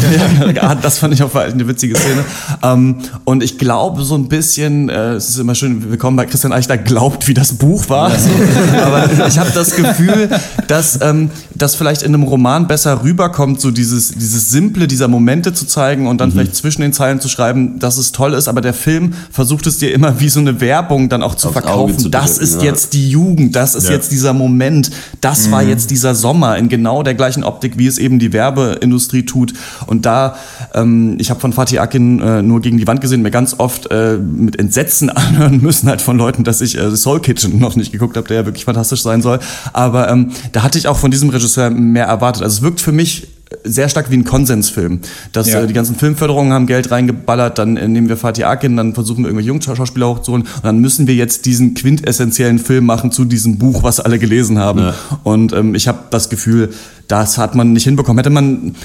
[0.55, 2.23] ja, das fand ich auch eine witzige Szene.
[2.61, 6.53] Ähm, und ich glaube so ein bisschen, äh, es ist immer schön, willkommen bei Christian
[6.53, 8.11] Eichler, glaubt, wie das Buch war.
[8.11, 8.29] So,
[8.93, 10.29] aber ich habe das Gefühl,
[10.67, 15.53] dass ähm, das vielleicht in einem Roman besser rüberkommt, so dieses, dieses Simple dieser Momente
[15.53, 16.33] zu zeigen und dann Mhm.
[16.33, 19.77] vielleicht zwischen den Zeilen zu schreiben, dass es toll ist, aber der Film versucht es
[19.77, 21.99] dir immer wie so eine Werbung dann auch zu Aufs verkaufen.
[21.99, 22.63] zu das drücken, ist ja.
[22.63, 23.91] jetzt die Jugend, das ist Ja.
[23.95, 27.97] jetzt dieser Moment, das war jetzt dieser Sommer in genau der gleichen Optik, wie es
[27.97, 29.53] eben die Werbeindustrie tut.
[29.87, 30.35] Und da,
[30.73, 33.89] ähm, ich habe von Fatih Akin äh, nur gegen die Wand gesehen, mir ganz oft
[33.91, 37.91] äh, mit Entsetzen anhören müssen halt von Leuten, dass ich äh, Soul Kitchen noch nicht
[37.91, 39.39] geguckt habe, der ja wirklich fantastisch sein soll.
[39.73, 42.43] Aber ähm, da hatte ich auch von diesem Regisseur mehr erwartet.
[42.43, 43.27] Also es wirkt für mich
[43.65, 45.01] sehr stark wie ein Konsensfilm.
[45.33, 45.61] Dass Ja.
[45.61, 49.23] äh, die ganzen Filmförderungen haben Geld reingeballert, dann äh, nehmen wir Fatih Akin, dann versuchen
[49.23, 53.57] wir irgendwelche Jungschauspieler hochzuholen und dann müssen wir jetzt diesen quintessentiellen Film machen zu diesem
[53.57, 54.79] Buch, was alle gelesen haben.
[54.79, 54.93] Ja.
[55.23, 56.69] Und ähm, ich habe das Gefühl,
[57.09, 58.19] das hat man nicht hinbekommen.
[58.19, 58.75] Hätte man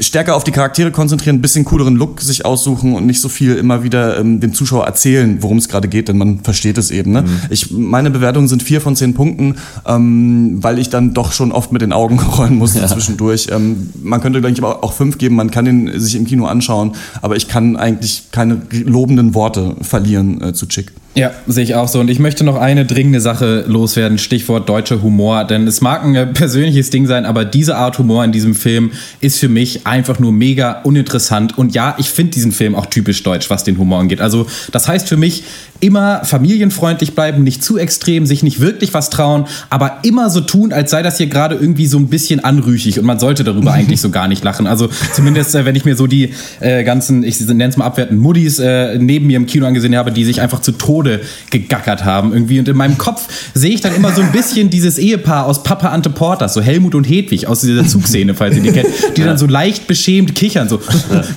[0.00, 3.56] stärker auf die Charaktere konzentrieren, ein bisschen cooleren Look sich aussuchen und nicht so viel
[3.56, 7.12] immer wieder ähm, dem Zuschauer erzählen, worum es gerade geht, denn man versteht es eben.
[7.12, 7.24] Ne?
[7.50, 9.56] Ich, meine Bewertungen sind vier von zehn Punkten,
[9.86, 13.48] ähm, weil ich dann doch schon oft mit den Augen rollen musste zwischendurch.
[13.50, 16.46] Ähm, man könnte, glaube ich, aber auch fünf geben, man kann den sich im Kino
[16.46, 20.92] anschauen, aber ich kann eigentlich keine lobenden Worte verlieren äh, zu Chick.
[21.18, 21.98] Ja, sehe ich auch so.
[21.98, 25.42] Und ich möchte noch eine dringende Sache loswerden, Stichwort deutscher Humor.
[25.42, 29.40] Denn es mag ein persönliches Ding sein, aber diese Art Humor in diesem Film ist
[29.40, 31.58] für mich einfach nur mega uninteressant.
[31.58, 34.20] Und ja, ich finde diesen Film auch typisch deutsch, was den Humor angeht.
[34.20, 35.42] Also das heißt für mich,
[35.80, 40.72] immer familienfreundlich bleiben, nicht zu extrem, sich nicht wirklich was trauen, aber immer so tun,
[40.72, 44.00] als sei das hier gerade irgendwie so ein bisschen anrüchig und man sollte darüber eigentlich
[44.00, 44.66] so gar nicht lachen.
[44.66, 48.20] Also zumindest, äh, wenn ich mir so die äh, ganzen, ich nenne es mal abwertend,
[48.20, 51.07] Muddis äh, neben mir im Kino angesehen habe, die sich einfach zu Tode
[51.50, 52.58] gegackert haben irgendwie.
[52.58, 55.88] Und in meinem Kopf sehe ich dann immer so ein bisschen dieses Ehepaar aus Papa
[55.88, 59.38] Ante Porters, so Helmut und Hedwig aus dieser Zugszene, falls ihr die kennt, die dann
[59.38, 60.80] so leicht beschämt kichern, so,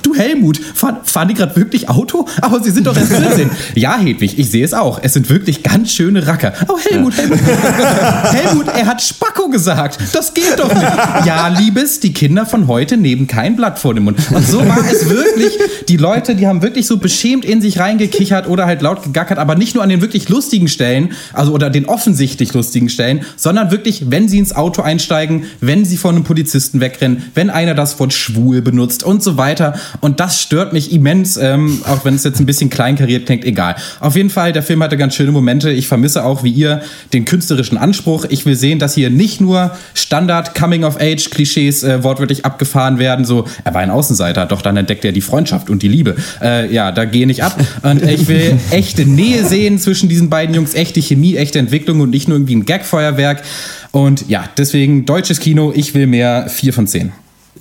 [0.02, 2.26] du Helmut, fahren, fahren die gerade wirklich Auto?
[2.40, 3.50] Aber sie sind doch erst 14.
[3.74, 5.00] ja, Hedwig, ich sehe es auch.
[5.02, 6.52] Es sind wirklich ganz schöne Racker.
[6.68, 7.38] Oh, Helmut, Helmut.
[7.38, 9.98] Helmut, er hat Spacko gesagt.
[10.12, 11.26] Das geht doch nicht.
[11.26, 14.18] Ja, Liebes, die Kinder von heute nehmen kein Blatt vor den Mund.
[14.30, 15.58] Und so war es wirklich.
[15.88, 19.54] Die Leute, die haben wirklich so beschämt in sich reingekichert oder halt laut gegackert, aber
[19.62, 24.10] nicht nur an den wirklich lustigen Stellen, also oder den offensichtlich lustigen Stellen, sondern wirklich,
[24.10, 28.12] wenn sie ins Auto einsteigen, wenn sie von einem Polizisten wegrennen, wenn einer das Wort
[28.12, 29.74] schwul benutzt und so weiter.
[30.00, 33.76] Und das stört mich immens, ähm, auch wenn es jetzt ein bisschen kleinkariert klingt, egal.
[34.00, 35.70] Auf jeden Fall, der Film hatte ganz schöne Momente.
[35.70, 38.24] Ich vermisse auch, wie ihr, den künstlerischen Anspruch.
[38.30, 43.74] Ich will sehen, dass hier nicht nur Standard Coming-of-Age-Klischees äh, wortwörtlich abgefahren werden, so, er
[43.74, 46.16] war ein Außenseiter, doch dann entdeckt er die Freundschaft und die Liebe.
[46.40, 47.56] Äh, ja, da gehe ich ab.
[47.82, 52.10] Und ich will echte Nähe sehen zwischen diesen beiden Jungs, echte Chemie, echte Entwicklung und
[52.10, 53.42] nicht nur irgendwie ein Gagfeuerwerk.
[53.90, 57.12] Und ja, deswegen deutsches Kino, ich will mehr 4 von 10.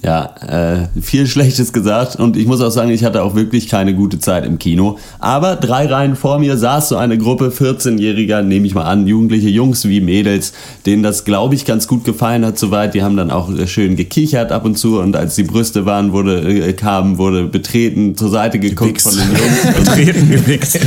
[0.04, 3.94] Ja, äh, viel Schlechtes gesagt und ich muss auch sagen, ich hatte auch wirklich keine
[3.94, 4.98] gute Zeit im Kino.
[5.20, 9.50] Aber drei Reihen vor mir saß so eine Gruppe 14-Jähriger, nehme ich mal an, jugendliche
[9.50, 10.54] Jungs wie Mädels,
[10.88, 12.96] denen das, glaube ich, ganz gut gefallen hat soweit.
[12.96, 16.14] Die haben dann auch äh, schön gekichert ab und zu und als die Brüste waren,
[16.14, 19.78] wurde, äh, kamen, wurde betreten, zur Seite geguckt von den Jungs.
[19.78, 20.80] und Treten gewichst.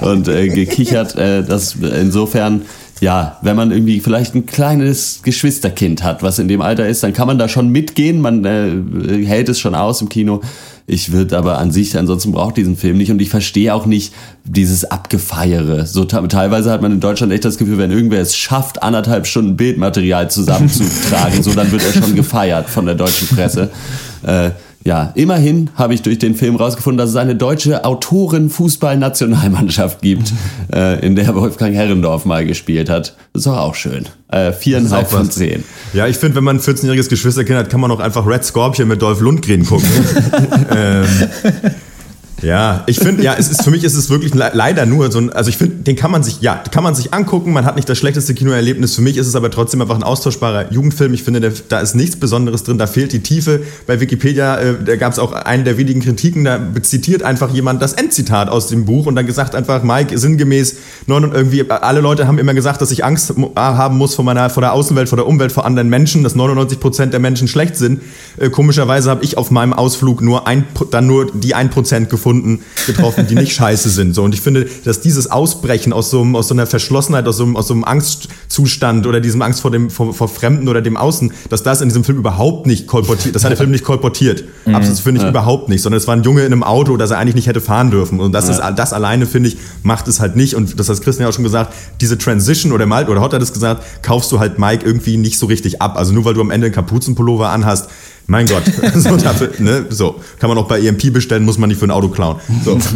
[0.00, 1.16] und äh, gekichert.
[1.16, 2.62] Äh, das insofern,
[3.00, 7.12] ja, wenn man irgendwie vielleicht ein kleines Geschwisterkind hat, was in dem Alter ist, dann
[7.12, 8.20] kann man da schon mitgehen.
[8.20, 10.40] Man äh, hält es schon aus im Kino.
[10.88, 14.14] Ich würde aber an sich, ansonsten braucht diesen Film nicht und ich verstehe auch nicht
[14.44, 15.84] dieses Abgefeiere.
[15.84, 19.26] So te- teilweise hat man in Deutschland echt das Gefühl, wenn irgendwer es schafft, anderthalb
[19.26, 23.70] Stunden Bildmaterial zusammenzutragen, so dann wird er schon gefeiert von der deutschen Presse.
[24.26, 24.50] Äh,
[24.86, 30.32] ja, immerhin habe ich durch den Film rausgefunden, dass es eine deutsche Autoren-Fußball-Nationalmannschaft gibt,
[30.72, 33.16] äh, in der Wolfgang Herrendorf mal gespielt hat.
[33.32, 34.04] Das ist doch auch schön.
[34.28, 35.64] Äh, viereinhalb von zehn.
[35.92, 38.86] Ja, ich finde, wenn man ein 14-jähriges Geschwisterkind hat, kann man auch einfach Red Scorpion
[38.86, 39.88] mit Dolph Lundgren gucken.
[40.76, 41.08] ähm,
[42.42, 45.18] ja, ich finde, ja, es ist, für mich ist es wirklich le leider nur so
[45.18, 47.76] ein, also ich finde, den kann man sich, ja, kann man sich angucken, man hat
[47.76, 48.94] nicht das schlechteste Kinoerlebnis.
[48.94, 51.14] Für mich ist es aber trotzdem einfach ein austauschbarer Jugendfilm.
[51.14, 53.62] Ich finde, der, da ist nichts Besonderes drin, da fehlt die Tiefe.
[53.86, 57.80] Bei Wikipedia, äh, da gab es auch einen der wenigen Kritiken, da zitiert einfach jemand
[57.80, 62.00] das Endzitat aus dem Buch und dann gesagt einfach, Mike, sinngemäß, neun und irgendwie, alle
[62.02, 65.08] Leute haben immer gesagt, dass ich Angst mu- haben muss vor meiner, vor der Außenwelt,
[65.08, 68.02] vor der Umwelt, vor anderen Menschen, dass 99 Prozent der Menschen schlecht sind.
[68.36, 72.25] Äh, komischerweise habe ich auf meinem Ausflug nur ein, dann nur die 1% gefunden,
[72.86, 74.14] getroffen, die nicht scheiße sind.
[74.14, 74.22] So.
[74.22, 77.44] Und ich finde, dass dieses Ausbrechen aus so, einem, aus so einer Verschlossenheit, aus so,
[77.44, 80.96] einem, aus so einem Angstzustand oder diesem Angst vor dem vor, vor Fremden oder dem
[80.96, 84.44] Außen, dass das in diesem Film überhaupt nicht kolportiert, das hat der Film nicht kolportiert.
[84.66, 87.18] Absolut finde ich überhaupt nicht, sondern es war ein Junge in einem Auto, das er
[87.18, 88.20] eigentlich nicht hätte fahren dürfen.
[88.20, 90.54] Und das ist das alleine, finde ich, macht es halt nicht.
[90.54, 93.42] Und das hat Christian ja auch schon gesagt, diese Transition oder Malt oder Hot hat
[93.42, 95.96] es gesagt, kaufst du halt Mike irgendwie nicht so richtig ab.
[95.96, 97.88] Also nur weil du am Ende einen Kapuzenpullover anhast,
[98.26, 101.78] mein Gott, so, dafür, ne, so kann man auch bei EMP bestellen, muss man nicht
[101.78, 102.40] für ein Auto klauen.
[102.64, 102.78] So.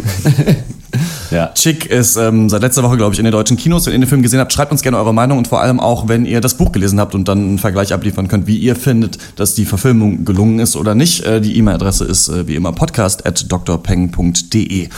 [1.31, 1.53] Ja.
[1.55, 3.87] Chick ist ähm, seit letzter Woche, glaube ich, in den deutschen Kinos.
[3.87, 6.09] Wenn ihr den Film gesehen habt, schreibt uns gerne eure Meinung und vor allem auch,
[6.09, 9.19] wenn ihr das Buch gelesen habt und dann einen Vergleich abliefern könnt, wie ihr findet,
[9.37, 11.25] dass die Verfilmung gelungen ist oder nicht.
[11.25, 14.89] Äh, die E-Mail-Adresse ist äh, wie immer podcast at drpeng.de.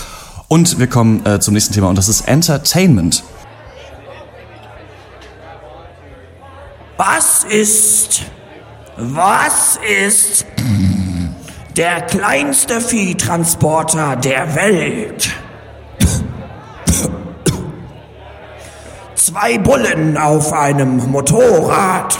[0.49, 3.23] Und wir kommen äh, zum nächsten Thema und das ist Entertainment.
[6.97, 8.23] Was ist,
[9.05, 10.47] was ist
[11.77, 15.31] der kleinste Viehtransporter der Welt?
[19.17, 22.17] Zwei Bullen auf einem Motorrad.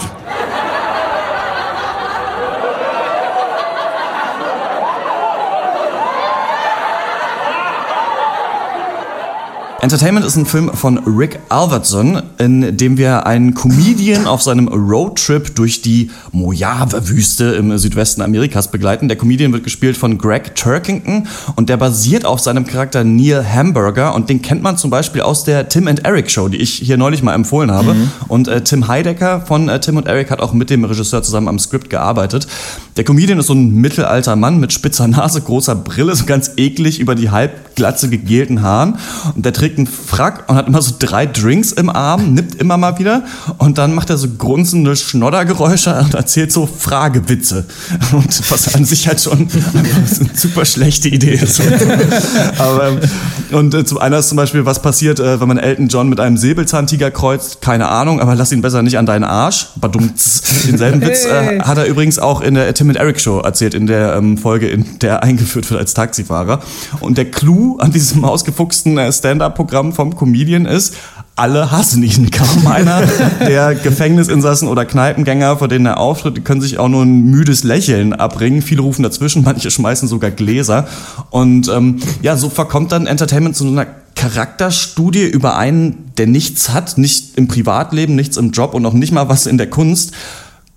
[9.83, 15.53] Entertainment ist ein Film von Rick Albertson, in dem wir einen Comedian auf seinem Roadtrip
[15.55, 19.09] durch die Mojave-Wüste im Südwesten Amerikas begleiten.
[19.09, 24.15] Der Comedian wird gespielt von Greg Turkington und der basiert auf seinem Charakter Neil Hamburger
[24.15, 26.95] und den kennt man zum Beispiel aus der Tim and Eric Show, die ich hier
[26.95, 27.93] neulich mal empfohlen habe.
[28.29, 31.49] Und äh, Tim Heidecker von äh, Tim und Eric hat auch mit dem Regisseur zusammen
[31.49, 32.47] am Skript gearbeitet.
[32.95, 37.01] Der Comedian ist so ein mittelalter Mann mit spitzer Nase, großer Brille, so ganz eklig
[37.01, 38.97] über die halbglatze gegelten Haaren
[39.35, 42.77] und der trägt einen Frack und hat immer so drei Drinks im Arm, nippt immer
[42.77, 43.23] mal wieder
[43.57, 47.65] und dann macht er so grunzende Schnoddergeräusche und erzählt so Fragewitze.
[48.11, 51.61] Und was an sich halt schon eine super schlechte Idee ist.
[52.57, 52.99] Aber, ähm,
[53.53, 56.19] und äh, zum einer ist zum Beispiel, was passiert, äh, wenn man Elton John mit
[56.19, 57.61] einem Säbelzahntiger kreuzt?
[57.61, 59.67] Keine Ahnung, aber lass ihn besser nicht an deinen Arsch.
[59.75, 60.41] Badumts.
[60.67, 63.87] Denselben Witz äh, hat er übrigens auch in der Tim and Eric Show erzählt, in
[63.87, 66.61] der ähm, Folge, in der er eingeführt wird als Taxifahrer.
[66.99, 70.95] Und der Clou an diesem ausgefuchsten äh, Stand-Up-Programm vom Comedian ist,
[71.35, 72.31] alle hassen ihn.
[72.31, 73.05] Kaum einer
[73.39, 77.63] der Gefängnisinsassen oder Kneipengänger, vor denen er auftritt, die können sich auch nur ein müdes
[77.63, 78.61] Lächeln abbringen.
[78.61, 80.87] Viele rufen dazwischen, manche schmeißen sogar Gläser.
[81.29, 86.97] Und ähm, ja, so verkommt dann Entertainment zu einer Charakterstudie über einen, der nichts hat,
[86.97, 90.11] nicht im Privatleben, nichts im Job und auch nicht mal was in der Kunst.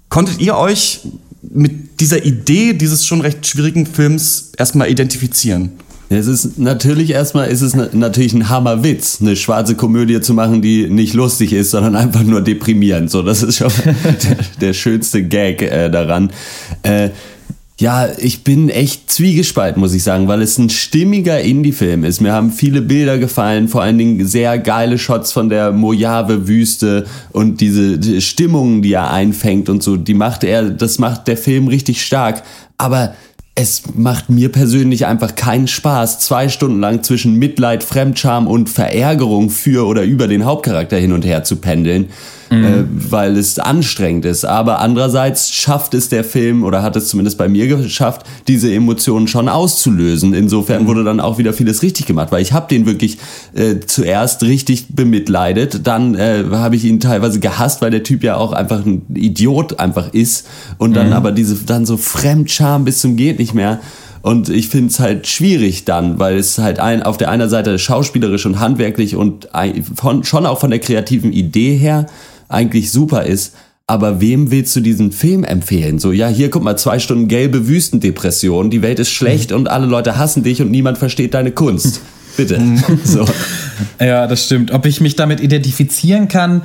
[0.08, 1.00] Konntet ihr euch
[1.42, 5.72] mit dieser Idee dieses schon recht schwierigen Films erstmal identifizieren?
[6.08, 10.62] Es ist natürlich erstmal ist es na- natürlich ein Hammerwitz, eine schwarze Komödie zu machen,
[10.62, 13.10] die nicht lustig ist, sondern einfach nur deprimierend.
[13.10, 13.72] So, das ist schon
[14.04, 16.30] der, der schönste Gag äh, daran.
[16.82, 17.10] Äh,
[17.78, 22.22] ja, ich bin echt zwiegespalten, muss ich sagen, weil es ein stimmiger Indie-Film ist.
[22.22, 27.60] Mir haben viele Bilder gefallen, vor allen Dingen sehr geile Shots von der Mojave-Wüste und
[27.60, 31.68] diese die Stimmungen, die er einfängt und so, die macht er, das macht der Film
[31.68, 32.44] richtig stark.
[32.78, 33.14] Aber
[33.58, 39.48] es macht mir persönlich einfach keinen Spaß, zwei Stunden lang zwischen Mitleid, Fremdscham und Verärgerung
[39.48, 42.10] für oder über den Hauptcharakter hin und her zu pendeln,
[42.50, 44.44] äh, weil es anstrengend ist.
[44.44, 49.28] Aber andererseits schafft es der Film oder hat es zumindest bei mir geschafft, diese Emotionen
[49.28, 50.34] schon auszulösen.
[50.34, 53.18] Insofern wurde dann auch wieder vieles richtig gemacht, weil ich habe den wirklich
[53.54, 58.36] äh, zuerst richtig bemitleidet, dann äh, habe ich ihn teilweise gehasst, weil der Typ ja
[58.36, 60.46] auch einfach ein Idiot einfach ist
[60.78, 63.80] und dann aber diese dann so Fremdscham bis zum geht nicht mehr.
[64.22, 67.78] Und ich finde es halt schwierig dann, weil es halt ein, auf der einen Seite
[67.78, 69.48] schauspielerisch und handwerklich und
[69.94, 72.06] von, schon auch von der kreativen Idee her
[72.48, 73.54] eigentlich super ist.
[73.88, 76.00] Aber wem willst du diesen Film empfehlen?
[76.00, 79.86] So, ja, hier guck mal, zwei Stunden gelbe Wüstendepression, die Welt ist schlecht und alle
[79.86, 82.00] Leute hassen dich und niemand versteht deine Kunst.
[82.36, 82.60] Bitte.
[83.04, 83.24] so.
[84.00, 84.72] Ja, das stimmt.
[84.72, 86.62] Ob ich mich damit identifizieren kann,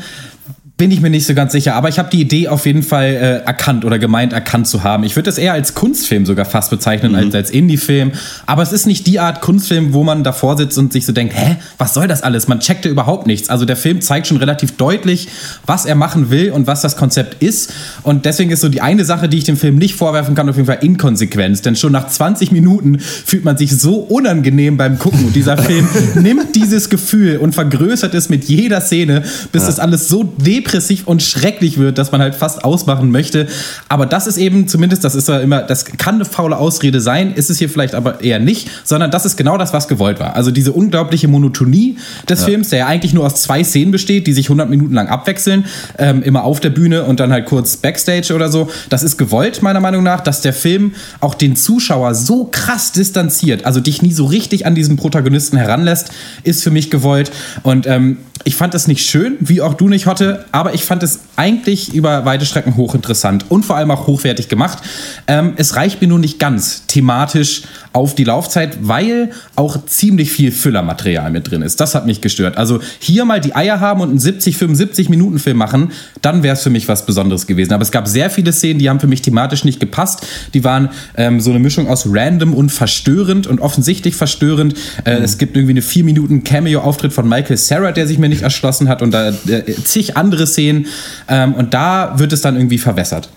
[0.82, 1.76] bin ich mir nicht so ganz sicher.
[1.76, 5.04] Aber ich habe die Idee auf jeden Fall äh, erkannt oder gemeint erkannt zu haben.
[5.04, 8.14] Ich würde es eher als Kunstfilm sogar fast bezeichnen, als als Indie-Film.
[8.48, 11.36] Aber es ist nicht die Art Kunstfilm, wo man davor sitzt und sich so denkt,
[11.38, 12.48] hä, was soll das alles?
[12.48, 13.48] Man checkte überhaupt nichts.
[13.48, 15.28] Also der Film zeigt schon relativ deutlich,
[15.68, 17.72] was er machen will und was das Konzept ist.
[18.02, 20.56] Und deswegen ist so die eine Sache, die ich dem Film nicht vorwerfen kann, auf
[20.56, 21.62] jeden Fall Inkonsequenz.
[21.62, 25.26] Denn schon nach 20 Minuten fühlt man sich so unangenehm beim Gucken.
[25.26, 30.08] Und dieser Film nimmt dieses Gefühl und vergrößert es mit jeder Szene, bis das alles
[30.08, 30.71] so depressiv
[31.06, 33.48] und schrecklich wird, dass man halt fast ausmachen möchte.
[33.90, 37.34] Aber das ist eben, zumindest, das ist ja immer, das kann eine faule Ausrede sein,
[37.34, 40.36] ist es hier vielleicht aber eher nicht, sondern das ist genau das, was gewollt war.
[40.36, 41.98] Also diese unglaubliche Monotonie
[42.30, 45.08] des Films, der ja eigentlich nur aus zwei Szenen besteht, die sich 100 Minuten lang
[45.08, 45.66] abwechseln,
[45.98, 48.70] ähm, immer auf der Bühne und dann halt kurz Backstage oder so.
[48.90, 53.66] Das ist gewollt, meiner Meinung nach, dass der Film auch den Zuschauer so krass distanziert,
[53.66, 56.12] also dich nie so richtig an diesen Protagonisten heranlässt,
[56.44, 57.32] ist für mich gewollt.
[57.64, 61.04] Und ähm, ich fand es nicht schön, wie auch du nicht, Hotte, aber ich fand
[61.04, 64.80] es eigentlich über weite Strecken hochinteressant und vor allem auch hochwertig gemacht.
[65.28, 70.52] Ähm, es reicht mir nur nicht ganz thematisch auf die Laufzeit, weil auch ziemlich viel
[70.52, 71.80] Füllermaterial mit drin ist.
[71.82, 72.58] Das hat mich gestört.
[72.58, 76.56] Also hier mal die Eier haben und einen 70, 75 Minuten Film machen, dann wäre
[76.56, 77.74] es für mich was Besonderes gewesen.
[77.74, 80.26] Aber es gab sehr viele Szenen, die haben für mich thematisch nicht gepasst.
[80.54, 84.76] Die waren ähm, so eine Mischung aus random und verstörend und offensichtlich verstörend.
[85.04, 88.42] Äh, Es gibt irgendwie eine 4 Minuten Cameo-Auftritt von Michael Sarah, der sich mir nicht
[88.42, 90.88] erschlossen hat und da äh, zig andere Szenen.
[91.28, 93.30] Ähm, und da wird es dann irgendwie verwässert.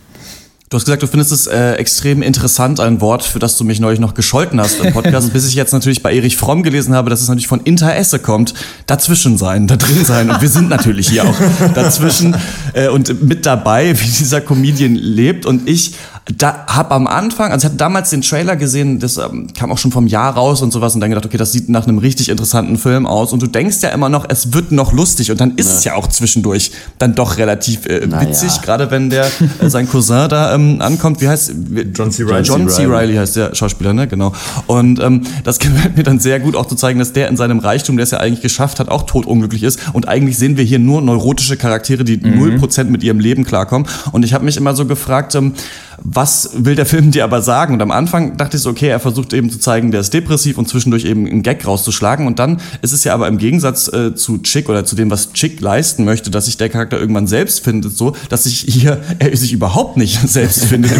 [0.75, 3.79] Du hast gesagt, du findest es äh, extrem interessant, ein Wort, für das du mich
[3.79, 7.11] neulich noch gescholten hast im Podcast, bis ich jetzt natürlich bei Erich Fromm gelesen habe,
[7.11, 8.55] dass es natürlich von Interesse kommt,
[8.87, 10.29] dazwischen sein, da drin sein.
[10.31, 11.37] Und wir sind natürlich hier auch
[11.75, 12.35] dazwischen
[12.73, 15.47] äh, und mit dabei, wie dieser Comedian lebt.
[15.47, 15.95] Und ich
[16.27, 19.77] da hab am Anfang, also ich hatte damals den Trailer gesehen, das ähm, kam auch
[19.77, 22.31] schon vom Jahr raus und sowas und dann gedacht, okay, das sieht nach einem richtig
[22.31, 25.57] interessanten Film aus und du denkst ja immer noch, es wird noch lustig und dann
[25.57, 28.63] ist es ja auch zwischendurch dann doch relativ äh, witzig, ja.
[28.63, 29.27] gerade wenn der
[29.61, 31.53] äh, sein Cousin da ähm, ankommt, wie heißt
[31.95, 32.23] John C.
[32.23, 32.47] Reilly.
[32.47, 32.87] John C.
[32.87, 34.09] Reilly heißt der Schauspieler, ne?
[34.09, 34.33] Genau.
[34.67, 37.59] Und ähm, das gefällt mir dann sehr gut, auch zu zeigen, dass der in seinem
[37.59, 39.81] Reichtum, der es ja eigentlich geschafft hat, auch totunglücklich ist.
[39.93, 43.87] Und eigentlich sehen wir hier nur neurotische Charaktere, die null Prozent mit ihrem Leben klarkommen.
[44.13, 45.53] Und ich habe mich immer so gefragt, ähm,
[46.03, 47.75] was will der Film dir aber sagen?
[47.75, 50.59] Und am Anfang dachte ich so, okay, er versucht eben zu zeigen, der ist depressiv
[50.59, 52.27] und zwischendurch eben einen Gag rauszuschlagen.
[52.27, 55.33] Und dann ist es ja aber im Gegensatz äh, zu Chick oder zu dem, was
[55.33, 59.37] Chick leisten möchte, dass sich der Charakter irgendwann selbst findet, so, dass sich hier, er
[59.37, 60.93] sich überhaupt nicht selbst findet,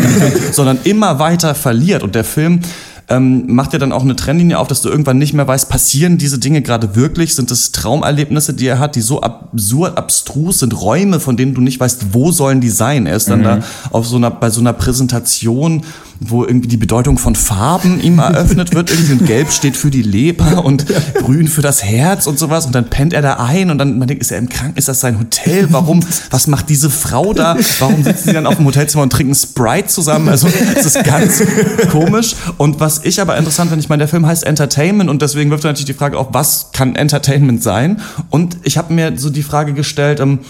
[0.53, 2.03] sondern immer weiter verliert.
[2.03, 2.61] Und der Film
[3.09, 6.17] ähm, macht ja dann auch eine Trennlinie auf, dass du irgendwann nicht mehr weißt, passieren
[6.17, 7.35] diese Dinge gerade wirklich?
[7.35, 11.61] Sind es Traumerlebnisse, die er hat, die so absurd, abstrus sind, Räume, von denen du
[11.61, 13.07] nicht weißt, wo sollen die sein?
[13.07, 15.83] Er ist dann da auf so einer, bei so einer Präsentation,
[16.21, 18.91] wo irgendwie die Bedeutung von Farben ihm eröffnet wird.
[18.91, 22.67] Irgendwie und gelb steht für die Leber und grün für das Herz und sowas.
[22.67, 24.77] Und dann pennt er da ein und dann man denkt, ist er im Kranken?
[24.77, 25.69] Ist das sein Hotel?
[25.71, 26.01] Warum?
[26.31, 27.57] Was macht diese Frau da?
[27.79, 30.29] Warum sitzen sie dann auf dem Hotelzimmer und trinken Sprite zusammen?
[30.29, 31.43] Also es ist ganz
[31.91, 32.35] komisch.
[32.59, 35.65] Und was ich aber interessant finde, ich meine, der Film heißt Entertainment und deswegen wirft
[35.65, 38.01] er natürlich die Frage auf, was kann Entertainment sein?
[38.31, 40.41] Und ich habe mir so die Frage gestellt, ähm,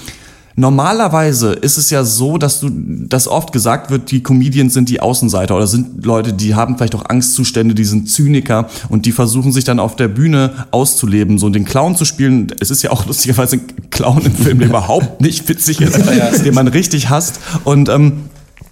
[0.56, 5.00] Normalerweise ist es ja so, dass du, dass oft gesagt wird, die Comedians sind die
[5.00, 9.50] Außenseiter oder sind Leute, die haben vielleicht auch Angstzustände, die sind Zyniker und die versuchen
[9.50, 12.46] sich dann auf der Bühne auszuleben, so den Clown zu spielen.
[12.60, 15.96] Es ist ja auch lustigerweise ein Clown im Film, der überhaupt nicht witzig ist,
[16.44, 18.24] den man richtig hasst und ähm,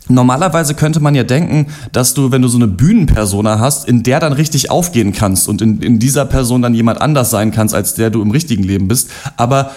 [0.08, 4.18] Normalerweise könnte man ja denken, dass du, wenn du so eine Bühnenpersona hast, in der
[4.18, 7.94] dann richtig aufgehen kannst und in, in dieser Person dann jemand anders sein kannst, als
[7.94, 9.08] der du im richtigen Leben bist.
[9.36, 9.70] Aber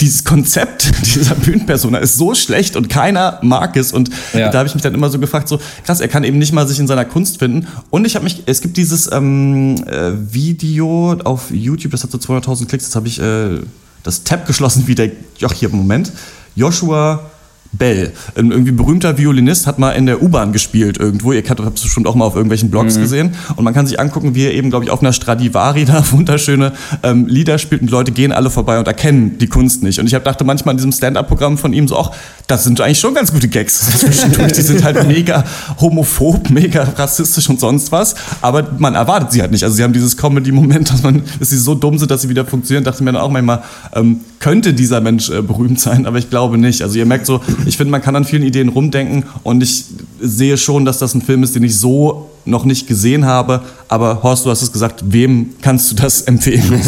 [0.00, 3.92] dieses Konzept dieser Bühnenpersona ist so schlecht und keiner mag es.
[3.92, 4.50] Und Ja.
[4.50, 6.66] da habe ich mich dann immer so gefragt, so krass, er kann eben nicht mal
[6.66, 7.66] sich in seiner Kunst finden.
[7.90, 12.18] Und ich habe mich, es gibt dieses ähm, äh, Video auf YouTube, das hat so
[12.18, 12.84] 200.000 Klicks.
[12.84, 13.60] Jetzt habe ich äh,
[14.02, 15.10] das Tab geschlossen, wie der,
[15.44, 16.12] ach hier, Moment,
[16.56, 17.30] Joshua
[17.78, 21.32] Bell, ein irgendwie berühmter Violinist, hat mal in der U-Bahn gespielt irgendwo.
[21.32, 23.34] Ihr habt es bestimmt auch mal auf irgendwelchen Blogs gesehen.
[23.56, 26.72] Und man kann sich angucken, wie er eben, glaube ich, auf einer Stradivari da wunderschöne
[27.02, 29.98] ähm, Lieder spielt und Leute gehen alle vorbei und erkennen die Kunst nicht.
[29.98, 32.10] Und ich hab, dachte manchmal in diesem Stand-Up-Programm von ihm so, ach,
[32.46, 34.52] das sind eigentlich schon ganz gute Gags zwischendurch.
[34.52, 35.44] Die sind halt mega
[35.80, 38.14] homophob, mega rassistisch und sonst was.
[38.42, 39.64] Aber man erwartet sie halt nicht.
[39.64, 42.44] Also sie haben dieses Comedy-Moment, dass man, dass sie so dumm sind, dass sie wieder
[42.44, 42.84] funktionieren.
[42.84, 43.62] Dachte mir dann auch manchmal,
[43.94, 46.82] ähm, könnte dieser Mensch äh, berühmt sein, aber ich glaube nicht.
[46.82, 49.86] Also ihr merkt so, ich finde, man kann an vielen Ideen rumdenken und ich
[50.20, 53.62] sehe schon, dass das ein Film ist, den ich so noch nicht gesehen habe.
[53.88, 56.82] Aber Horst, du hast es gesagt, wem kannst du das empfehlen?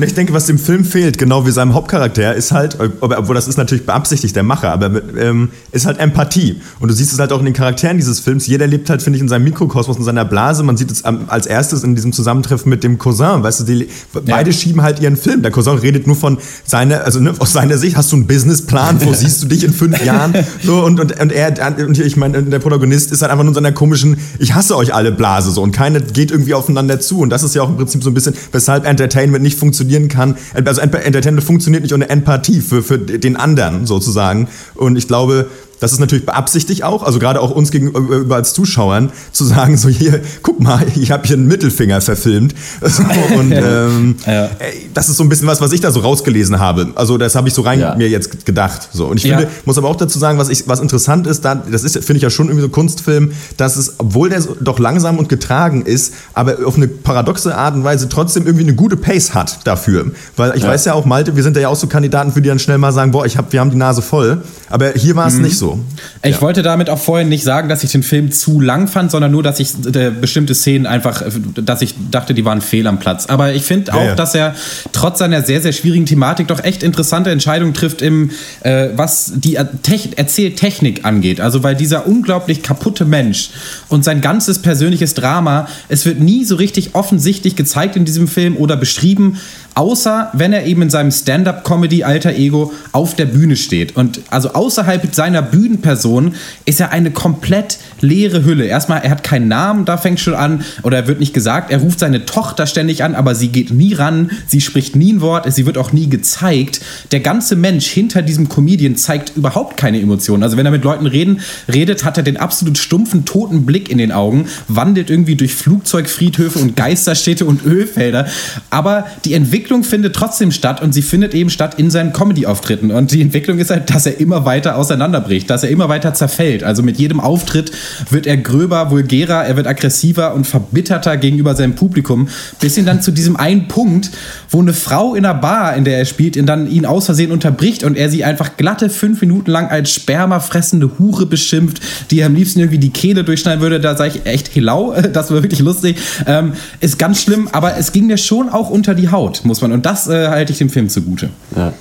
[0.00, 3.46] Ich denke, was dem Film fehlt, genau wie seinem Hauptcharakter, ist halt, ob- obwohl das
[3.48, 6.60] ist natürlich beabsichtigt der Macher, aber ähm, ist halt Empathie.
[6.80, 8.46] Und du siehst es halt auch in den Charakteren dieses Films.
[8.46, 10.62] Jeder lebt halt, finde ich, in seinem Mikrokosmos, in seiner Blase.
[10.62, 13.42] Man sieht es als erstes in diesem Zusammentreffen mit dem Cousin.
[13.42, 13.88] Weißt du, die,
[14.26, 15.42] beide schieben halt ihren Film.
[15.42, 17.96] Der Cousin redet nur von seiner, also ne, aus seiner Sicht.
[17.96, 19.00] Hast du einen Businessplan?
[19.04, 20.34] Wo siehst du dich in fünf Jahren?
[20.64, 21.54] So, und, und, und er,
[21.86, 24.92] und ich meine, der Protagonist ist halt einfach nur in seiner komischen, ich hasse euch
[24.94, 25.62] alle Blase so.
[25.62, 27.20] Und keiner geht irgendwie aufeinander zu.
[27.20, 30.36] Und das ist ja auch im Prinzip so ein bisschen, weshalb Entertainment nicht funktionieren kann.
[30.64, 34.48] Also Ent- Entertainment funktioniert nicht ohne Empathie für, für den anderen sozusagen.
[34.74, 35.46] Und ich glaube,
[35.80, 39.88] das ist natürlich beabsichtigt auch, also gerade auch uns gegenüber als Zuschauern, zu sagen, so
[39.88, 42.54] hier, guck mal, ich habe hier einen Mittelfinger verfilmt.
[43.36, 44.48] Und ähm, Ja.
[44.94, 46.88] das ist so ein bisschen was, was ich da so rausgelesen habe.
[46.94, 47.94] Also das habe ich so rein Ja.
[47.96, 48.88] mir jetzt gedacht.
[48.92, 49.06] So.
[49.06, 49.38] Und ich Ja.
[49.38, 52.16] finde, muss aber auch dazu sagen, was, ich, was interessant ist, da, das ist, finde
[52.16, 55.82] ich ja schon irgendwie so Kunstfilm, dass es, obwohl der so, doch langsam und getragen
[55.82, 60.06] ist, aber auf eine paradoxe Art und Weise trotzdem irgendwie eine gute Pace hat dafür.
[60.36, 62.58] Weil ich weiß ja auch, Malte, wir sind ja auch so Kandidaten, für die dann
[62.58, 64.42] schnell mal sagen, boah, ich hab, wir haben die Nase voll.
[64.70, 65.63] Aber hier war es nicht so.
[65.64, 65.78] So.
[66.22, 69.32] Ich wollte damit auch vorhin nicht sagen, dass ich den Film zu lang fand, sondern
[69.32, 72.98] nur, dass ich äh, bestimmte Szenen einfach, äh, dass ich dachte, die waren fehl am
[72.98, 73.26] Platz.
[73.26, 74.14] Aber ich finde auch, ja.
[74.14, 74.54] dass er
[74.92, 78.30] trotz seiner sehr, sehr schwierigen Thematik doch echt interessante Entscheidungen trifft, im,
[78.60, 81.40] äh, was die Er- Tech Erzähltechnik angeht.
[81.40, 83.50] Also, weil dieser unglaublich kaputte Mensch
[83.88, 88.56] und sein ganzes persönliches Drama, es wird nie so richtig offensichtlich gezeigt in diesem Film
[88.56, 89.38] oder beschrieben,
[89.74, 93.96] außer wenn er eben in seinem Stand-up-Comedy-Alter Ego auf der Bühne steht.
[93.96, 98.64] Und also außerhalb seiner Bühnenperson ist er eine komplett leere Hülle.
[98.64, 101.78] Erstmal, er hat keinen Namen, da fängt schon an, oder er wird nicht gesagt, er
[101.78, 105.52] ruft seine Tochter ständig an, aber sie geht nie ran, sie spricht nie ein Wort,
[105.52, 106.80] sie wird auch nie gezeigt.
[107.12, 110.42] Der ganze Mensch hinter diesem Comedian zeigt überhaupt keine Emotionen.
[110.42, 111.40] Also wenn er mit Leuten reden,
[111.72, 116.58] redet, hat er den absolut stumpfen, toten Blick in den Augen, wandelt irgendwie durch Flugzeugfriedhöfe
[116.58, 118.26] und Geisterstädte und Ölfelder.
[118.70, 122.90] Aber die Entwicklung findet trotzdem statt und sie findet eben statt in seinen Comedy-Auftritten.
[122.90, 126.62] Und die Entwicklung ist halt, dass er immer weiter auseinanderbricht, dass er immer weiter zerfällt.
[126.64, 127.72] Also mit jedem Auftritt
[128.10, 132.28] wird er gröber, vulgärer, er wird aggressiver und verbitterter gegenüber seinem Publikum,
[132.60, 134.10] bis hin dann zu diesem einen Punkt,
[134.50, 137.32] wo eine Frau in einer Bar, in der er spielt, ihn dann ihn aus Versehen
[137.32, 142.26] unterbricht und er sie einfach glatte fünf Minuten lang als spermafressende Hure beschimpft, die er
[142.26, 143.80] am liebsten irgendwie die Kehle durchschneiden würde.
[143.80, 145.96] Da sage ich echt Hilau, das war wirklich lustig.
[146.26, 149.72] Ähm, ist ganz schlimm, aber es ging mir schon auch unter die Haut, muss man.
[149.72, 151.30] Und das äh, halte ich dem Film zugute.
[151.56, 151.72] Ja.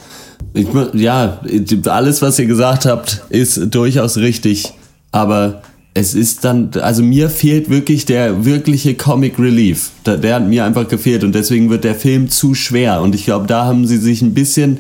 [0.54, 1.40] Ich, ja,
[1.86, 4.74] alles, was ihr gesagt habt, ist durchaus richtig.
[5.12, 5.62] Aber
[5.94, 9.92] es ist dann, also mir fehlt wirklich der wirkliche Comic Relief.
[10.06, 13.02] Der, der hat mir einfach gefehlt und deswegen wird der Film zu schwer.
[13.02, 14.78] Und ich glaube, da haben sie sich ein bisschen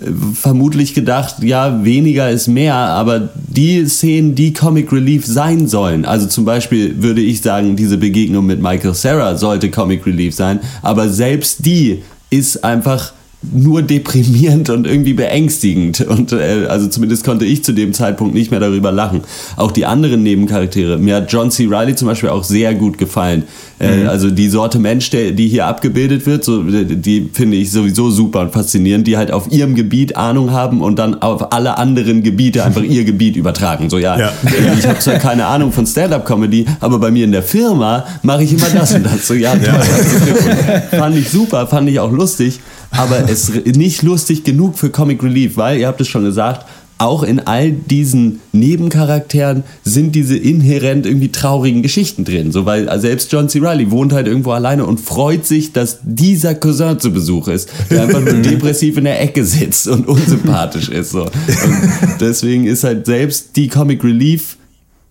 [0.00, 6.04] äh, vermutlich gedacht, ja, weniger ist mehr, aber die Szenen, die Comic Relief sein sollen,
[6.04, 10.60] also zum Beispiel würde ich sagen, diese Begegnung mit Michael Sarah sollte Comic Relief sein,
[10.82, 13.12] aber selbst die ist einfach
[13.52, 16.00] nur deprimierend und irgendwie beängstigend.
[16.00, 19.22] Und äh, also zumindest konnte ich zu dem Zeitpunkt nicht mehr darüber lachen.
[19.56, 20.98] Auch die anderen Nebencharaktere.
[20.98, 21.66] Mir hat John C.
[21.70, 23.44] Reilly zum Beispiel auch sehr gut gefallen.
[23.78, 27.70] Äh, also die Sorte Mensch, der, die hier abgebildet wird, so, die, die finde ich
[27.72, 31.76] sowieso super und faszinierend, die halt auf ihrem Gebiet Ahnung haben und dann auf alle
[31.78, 33.90] anderen Gebiete einfach ihr Gebiet übertragen.
[33.90, 34.28] So ja, Ja.
[34.28, 38.44] äh, ich habe zwar keine Ahnung von Stand-up-Comedy, aber bei mir in der Firma mache
[38.44, 39.26] ich immer das und das.
[39.26, 39.62] So ja, toll,
[40.24, 40.82] Glückwunsch.
[40.90, 45.56] fand ich super, fand ich auch lustig, aber es nicht lustig genug für Comic Relief,
[45.56, 46.66] weil ihr habt es schon gesagt,
[46.96, 52.52] auch in all diesen Nebencharakteren sind diese inhärent irgendwie traurigen Geschichten drin.
[52.52, 53.58] So, weil selbst John C.
[53.58, 58.04] Reilly wohnt halt irgendwo alleine und freut sich, dass dieser Cousin zu Besuch ist, der
[58.04, 61.10] einfach nur depressiv in der Ecke sitzt und unsympathisch ist.
[61.10, 61.22] So.
[61.22, 64.56] Und deswegen ist halt selbst die Comic Relief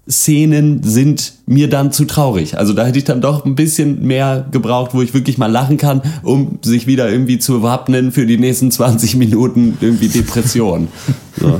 [0.09, 2.57] Szenen sind mir dann zu traurig.
[2.57, 5.77] Also da hätte ich dann doch ein bisschen mehr gebraucht, wo ich wirklich mal lachen
[5.77, 10.89] kann, um sich wieder irgendwie zu wappnen für die nächsten 20 Minuten irgendwie Depression.
[11.39, 11.59] So.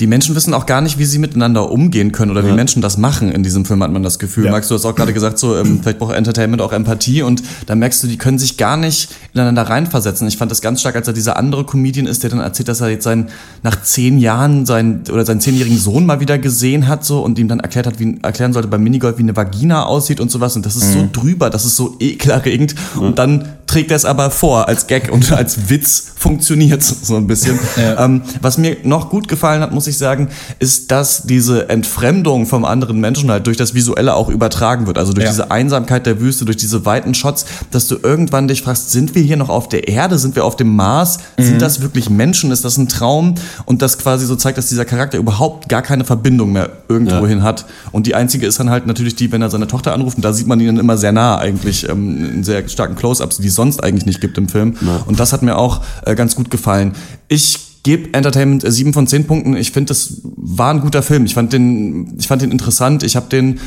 [0.00, 2.96] Die Menschen wissen auch gar nicht, wie sie miteinander umgehen können oder wie Menschen das
[2.96, 4.46] machen in diesem Film, hat man das Gefühl.
[4.46, 4.50] Ja.
[4.50, 7.74] Max, du hast auch gerade gesagt, so, ähm, vielleicht braucht Entertainment auch Empathie und da
[7.74, 10.26] merkst du, die können sich gar nicht ineinander reinversetzen.
[10.26, 12.80] Ich fand das ganz stark, als er dieser andere Comedian ist, der dann erzählt, dass
[12.80, 13.28] er jetzt sein,
[13.62, 17.48] nach zehn Jahren sein, oder seinen zehnjährigen Sohn mal wieder gesehen hat, so, und ihm
[17.48, 20.56] dann erklärt hat, wie, erklären sollte beim Minigolf, wie eine Vagina aussieht und sowas.
[20.56, 22.74] Und das ist so drüber, das ist so ekelerregend.
[22.96, 27.26] Und dann trägt er es aber vor als Gag und als Witz funktioniert so ein
[27.26, 27.58] bisschen.
[27.76, 30.28] Ähm, was mir noch gut gefallen hat, muss ich sagen,
[30.58, 34.98] ist, dass diese Entfremdung vom anderen Menschen halt durch das Visuelle auch übertragen wird.
[34.98, 35.30] Also durch Ja.
[35.30, 39.22] diese Einsamkeit der Wüste, durch diese weiten Shots, dass du irgendwann dich fragst, sind wir
[39.22, 40.18] hier noch auf der Erde?
[40.18, 41.18] Sind wir auf dem Mars?
[41.38, 42.50] Sind das wirklich Menschen?
[42.50, 43.34] Ist das ein Traum?
[43.64, 47.66] Und das quasi so zeigt, dass dieser Charakter überhaupt gar keine Verbindung mehr irgendwohin hat.
[47.92, 50.32] Und die einzige ist dann halt natürlich die, wenn er seine Tochter anruft, und da
[50.32, 53.54] sieht man ihn dann immer sehr nah eigentlich, ähm, in sehr starken Close-Ups, die es
[53.54, 54.74] sonst eigentlich nicht gibt im Film.
[55.06, 56.92] Und das hat mir auch äh, ganz gut gefallen.
[57.28, 59.56] Ich gebe Entertainment äh, 7 von 10 Punkten.
[59.56, 61.24] Ich finde, das war ein guter Film.
[61.24, 63.02] Ich fand den, ich fand den interessant.
[63.02, 63.60] Ich habe den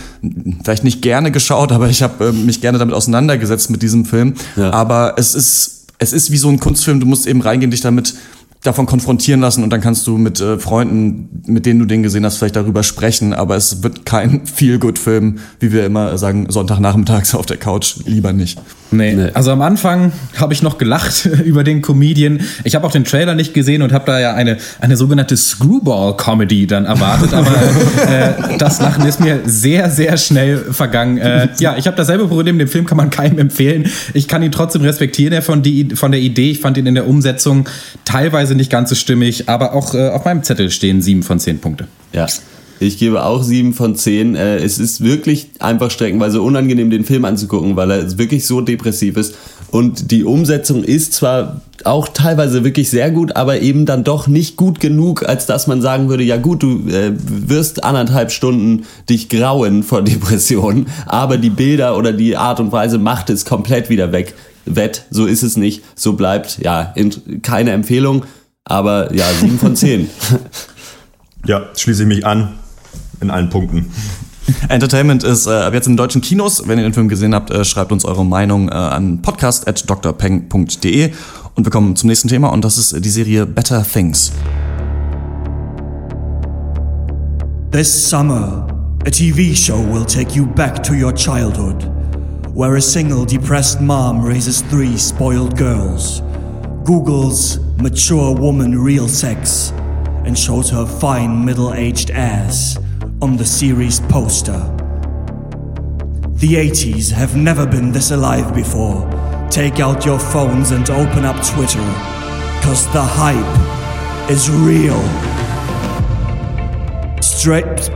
[0.64, 4.34] vielleicht nicht gerne geschaut, aber ich habe äh, mich gerne damit auseinandergesetzt mit diesem Film.
[4.56, 4.72] Ja.
[4.72, 7.00] Aber es ist, es ist wie so ein Kunstfilm.
[7.00, 8.16] Du musst eben reingehen, dich damit
[8.64, 12.26] davon konfrontieren lassen und dann kannst du mit äh, Freunden, mit denen du den gesehen
[12.26, 13.34] hast, vielleicht darüber sprechen.
[13.34, 17.98] Aber es wird kein Feel-Good-Film, wie wir immer sagen, Sonntagnachmittags auf der Couch.
[18.06, 18.58] Lieber nicht.
[18.92, 19.14] Nee.
[19.14, 19.30] Nee.
[19.34, 22.42] Also am Anfang habe ich noch gelacht über den Comedian.
[22.64, 26.68] Ich habe auch den Trailer nicht gesehen und habe da ja eine, eine sogenannte Screwball-Comedy
[26.68, 27.34] dann erwartet.
[27.34, 27.52] Aber
[28.10, 31.18] äh, das Lachen ist mir sehr, sehr schnell vergangen.
[31.18, 32.58] Äh, ja, ich habe dasselbe Problem.
[32.60, 33.90] Den Film kann man keinem empfehlen.
[34.14, 36.52] Ich kann ihn trotzdem respektieren von, die, von der Idee.
[36.52, 37.68] Ich fand ihn in der Umsetzung
[38.06, 39.50] teilweise nicht ganz so stimmig.
[39.50, 41.88] Aber auch äh, auf meinem Zettel stehen sieben von zehn Punkte.
[42.12, 42.28] Ja.
[42.80, 44.36] Ich gebe auch sieben von zehn.
[44.36, 49.16] Äh, Es ist wirklich einfach streckenweise unangenehm, den Film anzugucken, weil er wirklich so depressiv
[49.18, 49.36] ist.
[49.72, 54.56] Und die Umsetzung ist zwar auch teilweise wirklich sehr gut, aber eben dann doch nicht
[54.56, 59.30] gut genug, als dass man sagen würde, ja gut, du äh, wirst anderthalb Stunden dich
[59.30, 64.12] grauen vor Depressionen, aber die Bilder oder die Art und Weise macht es komplett wieder
[64.12, 64.36] weg.
[64.66, 68.24] Wett, so ist es nicht, so bleibt, ja, in, keine Empfehlung,
[68.66, 70.10] aber ja, sieben von zehn.
[71.46, 72.54] Ja, schließe ich mich an
[73.20, 73.92] in allen Punkten.
[74.70, 76.66] Entertainment ist äh, ab jetzt in deutschen Kinos.
[76.68, 81.12] Wenn ihr den Film gesehen habt, äh, schreibt uns eure Meinung äh, an podcast.drpeng.de
[81.56, 84.32] und wir kommen zum nächsten Thema und das ist die Serie Better Things.
[87.72, 88.68] This summer,
[89.06, 91.90] a TV show will take you back to your childhood,
[92.54, 96.22] where a single depressed mom raises three spoiled girls,
[96.84, 99.72] Googles mature woman real sex,
[100.26, 102.78] and shows her fine middle aged ass
[103.22, 104.60] on the series poster.
[106.44, 109.10] The 80s have never been this alive before.
[109.50, 111.80] Take out your phones and open up Twitter,
[112.62, 115.00] cause the hype is real.
[117.22, 117.90] Straight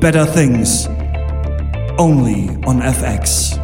[0.00, 0.88] better things.
[1.96, 3.61] Only on FX.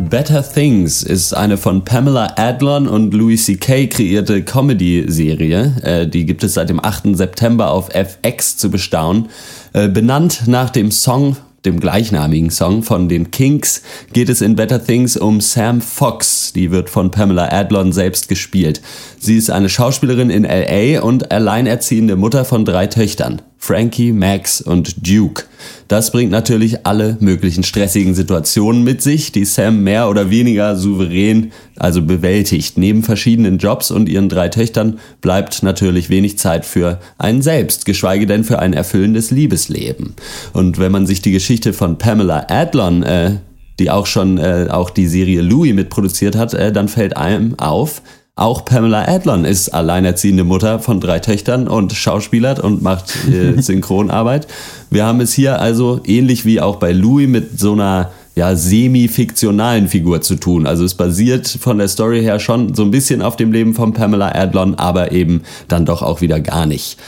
[0.00, 3.86] Better Things ist eine von Pamela Adlon und Louis C.K.
[3.86, 5.76] kreierte Comedy-Serie.
[5.82, 7.16] Äh, die gibt es seit dem 8.
[7.16, 9.28] September auf FX zu bestaunen.
[9.72, 13.82] Äh, benannt nach dem Song dem gleichnamigen Song von den Kinks
[14.12, 16.52] geht es in Better Things um Sam Fox.
[16.52, 18.82] Die wird von Pamela Adlon selbst gespielt.
[19.24, 23.40] Sie ist eine Schauspielerin in LA und alleinerziehende Mutter von drei Töchtern.
[23.56, 25.44] Frankie, Max und Duke.
[25.88, 31.52] Das bringt natürlich alle möglichen stressigen Situationen mit sich, die Sam mehr oder weniger souverän
[31.76, 32.76] also bewältigt.
[32.76, 38.26] Neben verschiedenen Jobs und ihren drei Töchtern bleibt natürlich wenig Zeit für einen selbst, geschweige
[38.26, 40.16] denn für ein erfüllendes Liebesleben.
[40.52, 43.36] Und wenn man sich die Geschichte von Pamela Adlon äh,
[43.80, 48.02] die auch schon äh, auch die Serie Louis mitproduziert hat, äh, dann fällt einem auf,
[48.36, 54.48] auch Pamela Adlon ist alleinerziehende Mutter von drei Töchtern und schauspielert und macht äh, Synchronarbeit.
[54.90, 59.86] Wir haben es hier also ähnlich wie auch bei Louis mit so einer ja, semi-fiktionalen
[59.86, 60.66] Figur zu tun.
[60.66, 63.92] Also es basiert von der Story her schon so ein bisschen auf dem Leben von
[63.92, 66.98] Pamela Adlon, aber eben dann doch auch wieder gar nicht.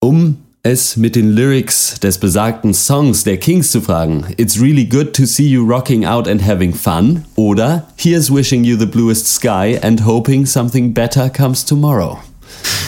[0.00, 0.36] Um
[0.66, 4.26] es mit den Lyrics des besagten Songs der Kings zu fragen.
[4.36, 7.24] It's really good to see you rocking out and having fun.
[7.36, 12.18] Oder Here's wishing you the bluest sky and hoping something better comes tomorrow.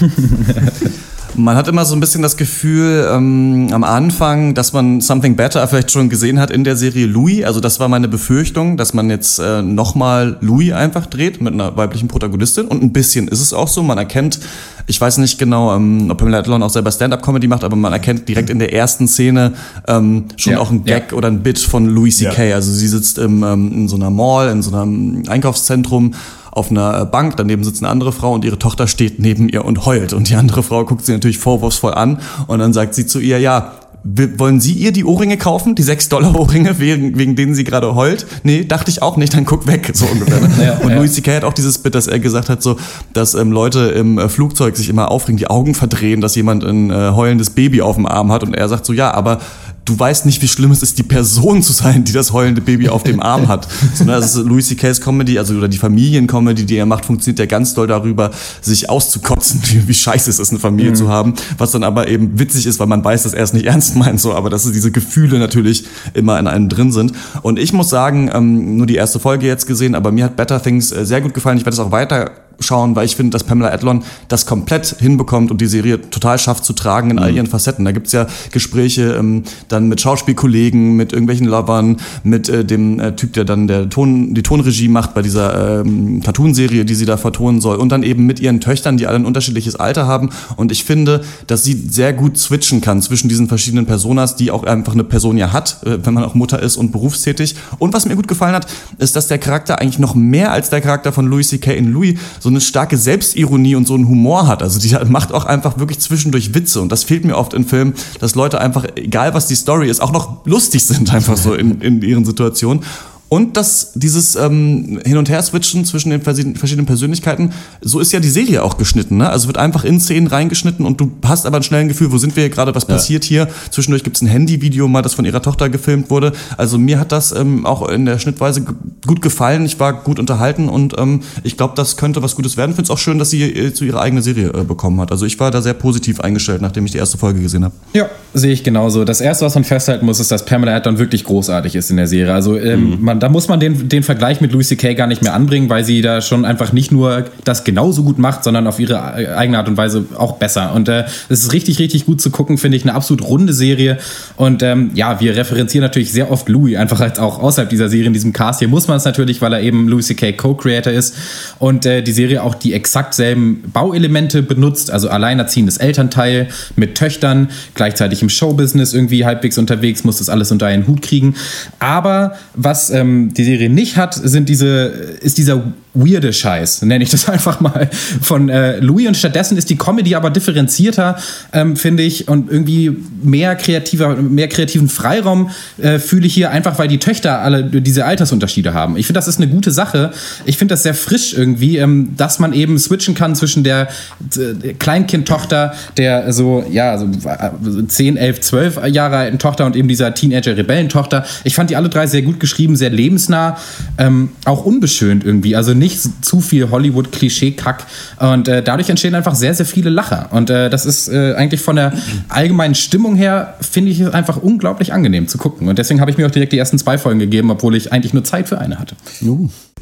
[1.38, 5.66] Man hat immer so ein bisschen das Gefühl ähm, am Anfang, dass man Something Better
[5.68, 7.44] vielleicht schon gesehen hat in der Serie Louis.
[7.44, 11.76] Also das war meine Befürchtung, dass man jetzt äh, nochmal Louis einfach dreht mit einer
[11.76, 12.66] weiblichen Protagonistin.
[12.66, 13.84] Und ein bisschen ist es auch so.
[13.84, 14.40] Man erkennt,
[14.88, 18.28] ich weiß nicht genau, ähm, ob Pamela Adlon auch selber Stand-Up-Comedy macht, aber man erkennt
[18.28, 19.52] direkt in der ersten Szene
[19.86, 22.52] ähm, schon Ja, auch ein Gag oder ein Bit von Louis C.K.
[22.52, 26.14] Also sie sitzt im, ähm, in so einer Mall, in so einem Einkaufszentrum
[26.50, 29.64] auf einer äh, Bank, daneben sitzt eine andere Frau und ihre Tochter steht neben ihr
[29.64, 30.12] und heult.
[30.12, 33.38] Und die andere Frau guckt sie natürlich vorwurfsvoll an und dann sagt sie zu ihr,
[33.38, 33.72] ja,
[34.04, 38.26] wollen Sie ihr die Ohrringe kaufen, die 6-Dollar-Ohrringe, wegen, wegen denen sie gerade heult?
[38.42, 40.40] Nee, dachte ich auch nicht, dann guck weg, so ungefähr.
[40.40, 40.48] Ne?
[40.58, 40.96] Ja, und ja.
[40.96, 41.36] Louis C.K.
[41.36, 42.76] hat auch dieses Bit, dass er gesagt hat, so,
[43.12, 46.90] dass ähm, Leute im äh, Flugzeug sich immer aufregen, die Augen verdrehen, dass jemand ein
[46.90, 49.40] äh, heulendes Baby auf dem Arm hat und er sagt so, ja, aber
[49.88, 52.88] du weißt nicht, wie schlimm es ist, die Person zu sein, die das heulende Baby
[52.88, 53.66] auf dem Arm hat.
[53.94, 57.46] Sondern das ist Louis C.K.'s Comedy, also oder die Familiencomedy, die er macht, funktioniert ja
[57.46, 58.30] ganz doll darüber,
[58.60, 61.34] sich auszukotzen, wie, wie scheiße es ist, eine Familie zu haben.
[61.56, 64.20] Was dann aber eben witzig ist, weil man weiß, dass er es nicht ernst meint,
[64.20, 65.84] so, aber dass diese Gefühle natürlich
[66.14, 67.12] immer in einem drin sind.
[67.42, 70.62] Und ich muss sagen, ähm, nur die erste Folge jetzt gesehen, aber mir hat Better
[70.62, 71.56] Things äh, sehr gut gefallen.
[71.56, 72.30] Ich werde es auch weiter
[72.60, 76.64] schauen, weil ich finde, dass Pamela Adlon das komplett hinbekommt und die Serie total schafft
[76.64, 77.84] zu tragen in all ihren Facetten.
[77.84, 83.14] Da gibt's ja Gespräche ähm, dann mit Schauspielkollegen, mit irgendwelchen Lovern, mit äh, dem äh,
[83.14, 87.16] Typ, der dann der Ton, die Tonregie macht bei dieser ähm, Cartoon-Serie, die sie da
[87.16, 87.76] vertonen soll.
[87.76, 90.30] Und dann eben mit ihren Töchtern, die alle ein unterschiedliches Alter haben.
[90.56, 94.64] Und ich finde, dass sie sehr gut switchen kann zwischen diesen verschiedenen Personas, die auch
[94.64, 97.54] einfach eine Person ja hat, äh, wenn man auch Mutter ist und berufstätig.
[97.78, 98.66] Und was mir gut gefallen hat,
[98.98, 101.72] ist, dass der Charakter eigentlich noch mehr als der Charakter von Louis C.K.
[101.72, 104.62] in Louis so eine starke Selbstironie und so einen Humor hat.
[104.62, 106.80] Also die macht auch einfach wirklich zwischendurch Witze.
[106.80, 110.00] Und das fehlt mir oft in Filmen, dass Leute einfach, egal was die Story ist,
[110.00, 112.82] auch noch lustig sind einfach so in, in ihren Situationen.
[113.28, 117.52] Und dass dieses ähm, Hin- und Her-Switchen zwischen den verschiedenen Persönlichkeiten,
[117.82, 119.18] so ist ja die Serie auch geschnitten.
[119.18, 119.28] Ne?
[119.28, 122.36] Also wird einfach in Szenen reingeschnitten und du hast aber ein schnelles Gefühl, wo sind
[122.36, 123.48] wir hier gerade, was passiert hier.
[123.70, 126.32] Zwischendurch gibt's ein Handyvideo mal, das von ihrer Tochter gefilmt wurde.
[126.56, 128.64] Also mir hat das ähm, auch in der Schnittweise
[129.06, 129.66] gut gefallen.
[129.66, 132.70] Ich war gut unterhalten und ähm, ich glaube, das könnte was Gutes werden.
[132.70, 135.12] Ich finde es auch schön, dass sie äh, zu ihrer eigenen Serie äh, bekommen hat.
[135.12, 137.74] Also ich war da sehr positiv eingestellt, nachdem ich die erste Folge gesehen habe.
[137.92, 139.04] Ja, sehe ich genauso.
[139.04, 142.06] Das erste, was man festhalten muss, ist, dass Pamela Adlon wirklich großartig ist in der
[142.06, 142.32] Serie.
[142.32, 144.94] Also ähm, man da muss man den, den Vergleich mit Louis C.K.
[144.94, 148.44] gar nicht mehr anbringen, weil sie da schon einfach nicht nur das genauso gut macht,
[148.44, 150.74] sondern auf ihre äh, eigene Art und Weise auch besser.
[150.74, 152.84] Und äh, es ist richtig, richtig gut zu gucken, finde ich.
[152.84, 153.98] Eine absolut runde Serie.
[154.36, 158.06] Und ähm, ja, wir referenzieren natürlich sehr oft Louis, einfach als auch außerhalb dieser Serie
[158.06, 158.60] in diesem Cast.
[158.60, 160.32] Hier muss man es natürlich, weil er eben Louis C.K.
[160.32, 161.14] Co-Creator ist
[161.58, 167.48] und äh, die Serie auch die exakt selben Bauelemente benutzt, also alleinerziehendes Elternteil mit Töchtern,
[167.74, 171.34] gleichzeitig im Showbusiness irgendwie halbwegs unterwegs, muss das alles unter einen Hut kriegen.
[171.78, 174.84] Aber was ähm, die Serie nicht hat, sind diese,
[175.20, 175.62] ist dieser
[175.94, 177.88] weirde Scheiß, nenne ich das einfach mal,
[178.20, 179.08] von äh, Louis.
[179.08, 181.16] Und stattdessen ist die Comedy aber differenzierter,
[181.52, 186.78] ähm, finde ich, und irgendwie mehr kreativer, mehr kreativen Freiraum äh, fühle ich hier, einfach
[186.78, 188.96] weil die Töchter alle diese Altersunterschiede haben.
[188.96, 190.12] Ich finde, das ist eine gute Sache.
[190.44, 193.88] Ich finde das sehr frisch irgendwie, ähm, dass man eben switchen kann zwischen der
[194.36, 200.14] äh, Kleinkindtochter, der so, ja, so 10, 11, 12 Jahre alten Tochter und eben dieser
[200.14, 201.24] Teenager-Rebellentochter.
[201.44, 203.56] Ich fand die alle drei sehr gut geschrieben, sehr lebensnah,
[203.96, 205.56] ähm, auch unbeschönt irgendwie.
[205.56, 207.86] Also nicht zu viel Hollywood-Klischee-Kack.
[208.18, 210.28] Und äh, dadurch entstehen einfach sehr, sehr viele Lacher.
[210.32, 211.92] Und äh, das ist äh, eigentlich von der
[212.28, 215.68] allgemeinen Stimmung her, finde ich es einfach unglaublich angenehm zu gucken.
[215.68, 218.12] Und deswegen habe ich mir auch direkt die ersten zwei Folgen gegeben, obwohl ich eigentlich
[218.12, 218.96] nur Zeit für eine hatte.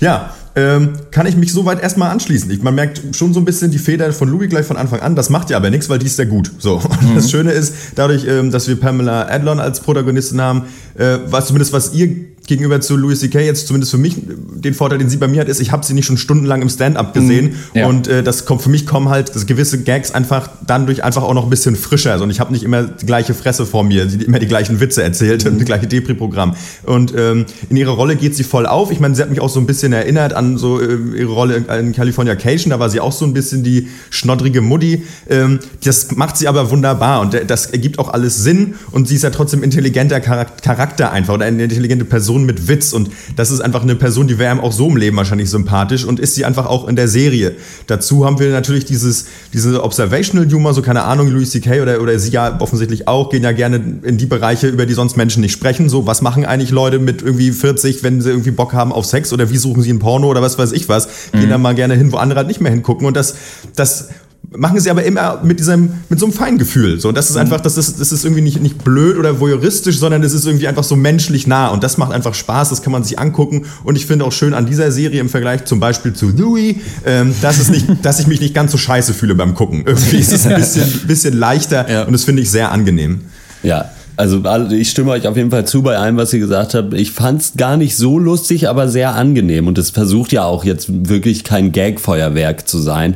[0.00, 2.50] Ja, ähm, kann ich mich soweit erstmal anschließen.
[2.50, 5.14] Ich, man merkt schon so ein bisschen die Feder von Louis gleich von Anfang an.
[5.14, 6.50] Das macht ja aber nichts, weil die ist sehr gut.
[6.58, 6.76] So.
[7.02, 10.62] Und Das Schöne ist, dadurch, ähm, dass wir Pamela Adlon als Protagonistin haben,
[10.96, 12.08] äh, was zumindest was ihr
[12.46, 13.40] gegenüber zu Louis C.K.
[13.40, 15.94] jetzt zumindest für mich den Vorteil, den sie bei mir hat, ist, ich habe sie
[15.94, 17.86] nicht schon stundenlang im Stand-up gesehen Ja.
[17.86, 21.22] und äh, das kommt für mich kommen halt das gewisse Gags einfach dann durch einfach
[21.22, 23.84] auch noch ein bisschen frischer also, und ich habe nicht immer die gleiche Fresse vor
[23.84, 27.92] mir, die immer die gleichen Witze erzählt und das gleiche Depri-Programm und ähm, in ihrer
[27.92, 28.90] Rolle geht sie voll auf.
[28.90, 31.56] Ich meine, sie hat mich auch so ein bisschen erinnert an so äh, ihre Rolle
[31.78, 35.02] in California Cation, da war sie auch so ein bisschen die schnoddrige Mutti.
[35.28, 39.22] Ähm, das macht sie aber wunderbar und das ergibt auch alles Sinn und sie ist
[39.22, 43.60] ja trotzdem intelligenter Charak- Charakter einfach oder eine intelligente Person mit Witz und das ist
[43.60, 46.44] einfach eine Person, die wäre einem auch so im Leben wahrscheinlich sympathisch und ist sie
[46.44, 47.56] einfach auch in der Serie.
[47.86, 51.82] Dazu haben wir natürlich dieses, diese Observational Humor, so keine Ahnung, Louis C.K.
[51.82, 55.16] oder, oder sie ja offensichtlich auch, gehen ja gerne in die Bereiche, über die sonst
[55.16, 55.88] Menschen nicht sprechen.
[55.88, 59.32] So, was machen eigentlich Leute mit irgendwie 40, wenn sie irgendwie Bock haben auf Sex
[59.32, 61.94] oder wie suchen sie ein Porno oder was weiß ich was, gehen da mal gerne
[61.94, 63.34] hin, wo andere halt nicht mehr hingucken und das,
[63.74, 64.08] das
[64.50, 67.00] machen sie aber immer mit diesem, mit so einem Feingefühl.
[67.00, 69.98] So, und das ist einfach, das ist, das ist irgendwie nicht, nicht blöd oder voyeuristisch,
[69.98, 71.68] sondern es ist irgendwie einfach so menschlich nah.
[71.68, 73.66] Und das macht einfach Spaß, das kann man sich angucken.
[73.84, 77.34] Und ich finde auch schön an dieser Serie im Vergleich zum Beispiel zu Louis, ähm,
[77.42, 79.84] dass, es nicht, dass ich mich nicht ganz so scheiße fühle beim Gucken.
[79.86, 83.22] Irgendwie ist es ein bisschen, bisschen leichter und das finde ich sehr angenehm.
[83.62, 86.94] Ja, also ich stimme euch auf jeden Fall zu bei allem, was ihr gesagt habt.
[86.94, 89.66] Ich fand es gar nicht so lustig, aber sehr angenehm.
[89.66, 93.14] Und es versucht ja auch jetzt wirklich kein Gag-Feuerwerk zu sein.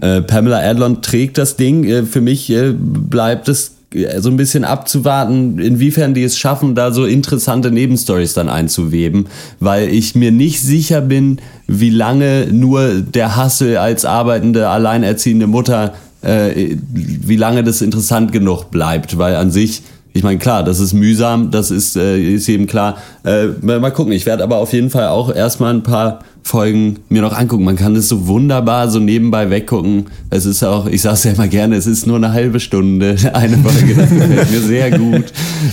[0.00, 1.84] Äh, Pamela Adlon trägt das Ding.
[1.84, 6.74] Äh, für mich äh, bleibt es äh, so ein bisschen abzuwarten, inwiefern die es schaffen,
[6.74, 9.26] da so interessante Nebenstories dann einzuweben,
[9.60, 15.94] weil ich mir nicht sicher bin, wie lange nur der Hassel als arbeitende, alleinerziehende Mutter,
[16.22, 19.82] äh, wie lange das interessant genug bleibt, weil an sich
[20.14, 22.98] ich meine, klar, das ist mühsam, das ist, äh, ist eben klar.
[23.24, 27.20] Äh, mal gucken, ich werde aber auf jeden Fall auch erstmal ein paar Folgen mir
[27.20, 27.64] noch angucken.
[27.64, 30.06] Man kann das so wunderbar so nebenbei weggucken.
[30.30, 33.16] Es ist auch, ich sage es ja immer gerne, es ist nur eine halbe Stunde,
[33.32, 35.24] eine Folge, das gefällt mir sehr gut.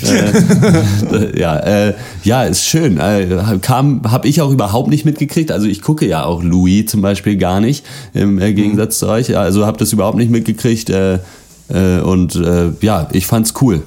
[0.02, 2.98] Äh, ja, äh, ja, ist schön.
[2.98, 3.28] Äh,
[3.62, 5.52] kam, habe ich auch überhaupt nicht mitgekriegt.
[5.52, 7.86] Also ich gucke ja auch Louis zum Beispiel gar nicht,
[8.16, 9.38] im äh, Gegensatz zu euch.
[9.38, 10.90] Also habe das überhaupt nicht mitgekriegt.
[10.90, 11.20] Äh,
[11.72, 13.84] äh, und äh, ja, ich fand's cool.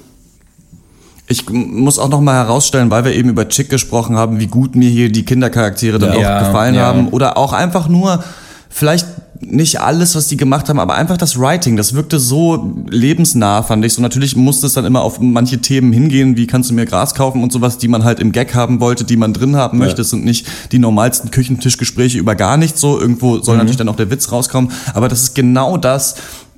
[1.27, 4.77] Ich muss auch noch mal herausstellen, weil wir eben über Chick gesprochen haben, wie gut
[4.77, 6.37] mir hier die Kindercharaktere dann Ja.
[6.41, 6.83] auch gefallen Ja.
[6.83, 7.09] haben.
[7.09, 8.23] Oder auch einfach nur,
[8.69, 9.07] vielleicht
[9.41, 13.85] nicht alles, was die gemacht haben, aber einfach das Writing, das wirkte so lebensnah, fand
[13.85, 13.93] ich.
[13.95, 17.15] So natürlich musste es dann immer auf manche Themen hingehen, wie kannst du mir Gras
[17.15, 20.03] kaufen und sowas, die man halt im Gag haben wollte, die man drin haben möchte.
[20.03, 22.99] Es sind nicht die normalsten Küchentischgespräche über gar nichts so.
[22.99, 24.71] Irgendwo soll natürlich dann auch der Witz rauskommen.
[24.95, 26.15] Aber das ist genau das,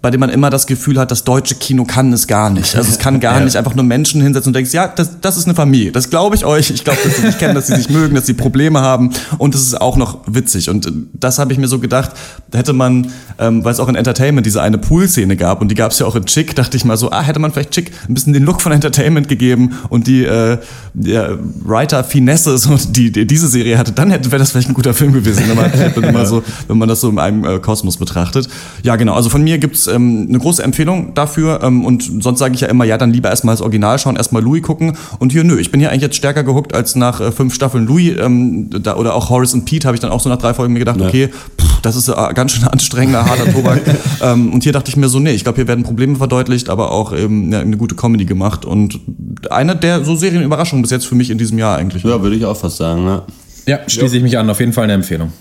[0.07, 2.77] bei dem man immer das Gefühl hat, das deutsche Kino kann es gar nicht.
[2.77, 5.47] Also es kann gar nicht einfach nur Menschen hinsetzen und denkst, ja, das, das ist
[5.47, 5.91] eine Familie.
[5.91, 6.71] Das glaube ich euch.
[6.71, 9.57] Ich glaube, dass sie sich kennen, dass sie sich mögen, dass sie Probleme haben und
[9.57, 10.71] es ist auch noch witzig.
[10.71, 12.13] Und äh, das habe ich mir so gedacht,
[12.53, 13.09] da hätte man,
[13.41, 16.07] ähm, weil es auch in Entertainment diese eine Pool-Szene gab und die gab es ja
[16.07, 18.45] auch in Chick, dachte ich mal so, ah, hätte man vielleicht Chick ein bisschen den
[18.45, 20.59] Look von Entertainment gegeben und die, äh,
[20.95, 24.95] der Writer-Finesse, so, die, die diese Serie hatte, dann hätte wäre das vielleicht ein guter
[24.95, 27.97] Film gewesen, wenn man, wenn man, so, wenn man das so in einem äh, Kosmos
[27.97, 28.49] betrachtet.
[28.85, 29.15] Ja, genau.
[29.15, 31.61] Also von mir gibt's ähm, eine große Empfehlung dafür.
[31.63, 34.43] Ähm, und sonst sage ich ja immer, ja, dann lieber erstmal das Original schauen, erstmal
[34.43, 34.97] Louis gucken.
[35.19, 37.87] Und hier, nö, ich bin hier eigentlich jetzt stärker gehuckt als nach äh, fünf Staffeln
[37.87, 38.17] Louis.
[38.19, 40.73] Ähm, da, oder auch Horace und Pete habe ich dann auch so nach drei Folgen
[40.73, 43.83] mir gedacht, okay, pff, das ist äh, ganz schön anstrengender, harter Tobak.
[44.23, 46.93] ähm, und hier dachte ich mir so, nee, ich glaube, hier werden Probleme verdeutlicht, aber
[46.93, 48.65] auch eben ja, eine gute Comedy gemacht.
[48.65, 49.01] Und
[49.51, 52.03] eine der so Serienüberraschungen bis jetzt für mich in diesem Jahr eigentlich.
[52.05, 53.07] Ja, würde ich auch fast sagen.
[53.07, 53.23] Ja.
[53.67, 54.49] Ja, schließe ich mich an.
[54.49, 55.33] Auf jeden Fall eine Empfehlung.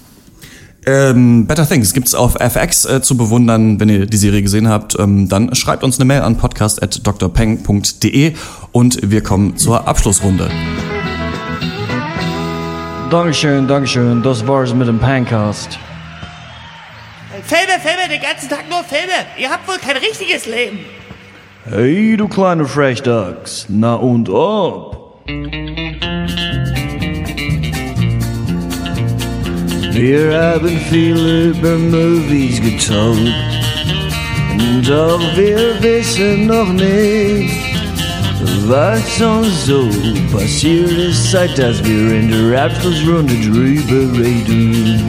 [0.87, 4.95] Ähm, Better Things gibt's auf FX äh, zu bewundern, wenn ihr die Serie gesehen habt.
[4.99, 8.33] Ähm, dann schreibt uns eine Mail an podcast.drpeng.de
[8.71, 10.49] und wir kommen zur Abschlussrunde.
[13.09, 14.21] Dankeschön, Dankeschön.
[14.21, 15.79] Das war's mit dem Pancast.
[17.43, 19.13] Filme, Filme, den ganzen Tag nur Filme.
[19.37, 20.79] Ihr habt wohl kein richtiges Leben.
[21.65, 23.65] Hey, du kleine Frechdachs.
[23.69, 25.23] Na und ob?
[29.95, 31.15] Haben viel
[31.51, 33.33] über Movies getalkt.
[34.85, 37.53] Doch wir wissen noch nicht,
[38.67, 39.89] was uns so
[40.33, 45.01] passiert ist, seit dass wir in der Abschlussrunde drüber reden.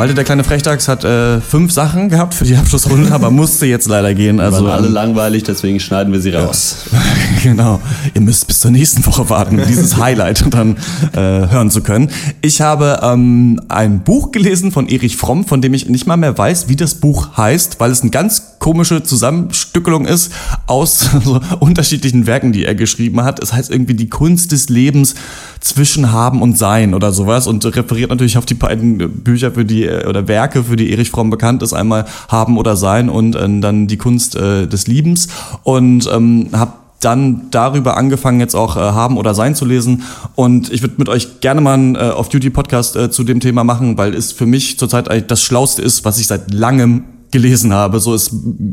[0.00, 3.86] Malte, der kleine Frechdachs hat äh, fünf Sachen gehabt für die Abschlussrunde, aber musste jetzt
[3.86, 4.40] leider gehen.
[4.40, 6.86] Also Waren alle ähm, langweilig, deswegen schneiden wir sie raus.
[7.42, 7.82] genau.
[8.14, 10.78] Ihr müsst bis zur nächsten Woche warten, um dieses Highlight dann
[11.12, 12.08] äh, hören zu können.
[12.40, 16.38] Ich habe ähm, ein Buch gelesen von Erich Fromm, von dem ich nicht mal mehr
[16.38, 20.32] weiß, wie das Buch heißt, weil es eine ganz komische Zusammenstückelung ist
[20.68, 23.42] aus so unterschiedlichen Werken, die er geschrieben hat.
[23.42, 25.16] Es heißt irgendwie die Kunst des Lebens
[25.58, 29.88] zwischen Haben und Sein oder sowas und referiert natürlich auf die beiden Bücher für die
[29.88, 31.72] oder Werke, für die Erich Fromm bekannt ist.
[31.72, 35.28] Einmal Haben oder Sein und äh, dann die Kunst äh, des Liebens
[35.64, 40.02] und ähm, habe dann darüber angefangen, jetzt auch äh, haben oder sein zu lesen.
[40.34, 43.96] Und ich würde mit euch gerne mal einen äh, Off-Duty-Podcast äh, zu dem Thema machen,
[43.96, 48.00] weil es für mich zurzeit eigentlich das Schlauste ist, was ich seit langem gelesen habe.
[48.00, 48.32] So ist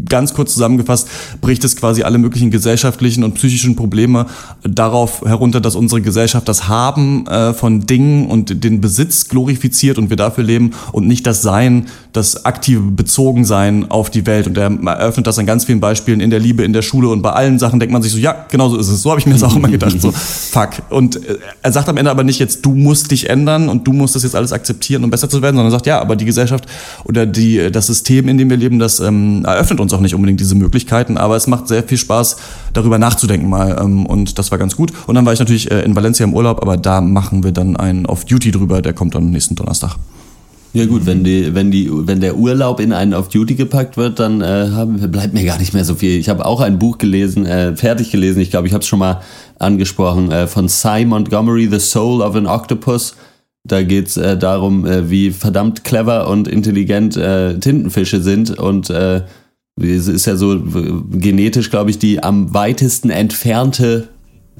[0.09, 1.07] ganz kurz zusammengefasst,
[1.41, 4.25] bricht es quasi alle möglichen gesellschaftlichen und psychischen Probleme
[4.63, 10.09] darauf herunter, dass unsere Gesellschaft das Haben äh, von Dingen und den Besitz glorifiziert und
[10.09, 14.47] wir dafür leben und nicht das Sein, das aktive Bezogensein auf die Welt.
[14.47, 17.21] Und er eröffnet das an ganz vielen Beispielen in der Liebe, in der Schule und
[17.21, 19.01] bei allen Sachen denkt man sich so, ja, genau so ist es.
[19.01, 20.01] So habe ich mir das auch immer gedacht.
[20.01, 20.69] So, fuck.
[20.89, 23.93] Und äh, er sagt am Ende aber nicht jetzt, du musst dich ändern und du
[23.93, 26.25] musst das jetzt alles akzeptieren, um besser zu werden, sondern er sagt, ja, aber die
[26.25, 26.65] Gesellschaft
[27.03, 30.39] oder die, das System, in dem wir leben, das ähm, eröffnet uns auch nicht unbedingt
[30.39, 32.37] diese Möglichkeiten, aber es macht sehr viel Spaß,
[32.73, 33.77] darüber nachzudenken mal.
[33.79, 34.91] Ähm, und das war ganz gut.
[35.07, 37.77] Und dann war ich natürlich äh, in Valencia im Urlaub, aber da machen wir dann
[37.77, 39.97] einen Off-Duty drüber, der kommt dann nächsten Donnerstag.
[40.73, 44.19] Ja gut, wenn die, wenn die, wenn der Urlaub in einen auf Duty gepackt wird,
[44.19, 46.19] dann äh, haben, bleibt mir gar nicht mehr so viel.
[46.19, 48.41] Ich habe auch ein Buch gelesen, äh, fertig gelesen.
[48.41, 49.21] Ich glaube, ich habe es schon mal
[49.57, 53.15] angesprochen äh, von Cy Montgomery, The Soul of an Octopus.
[53.67, 59.21] Da geht's äh, darum, äh, wie verdammt clever und intelligent äh, Tintenfische sind und äh,
[59.79, 60.59] es ist ja so
[61.11, 64.07] genetisch, glaube ich, die am weitesten entfernte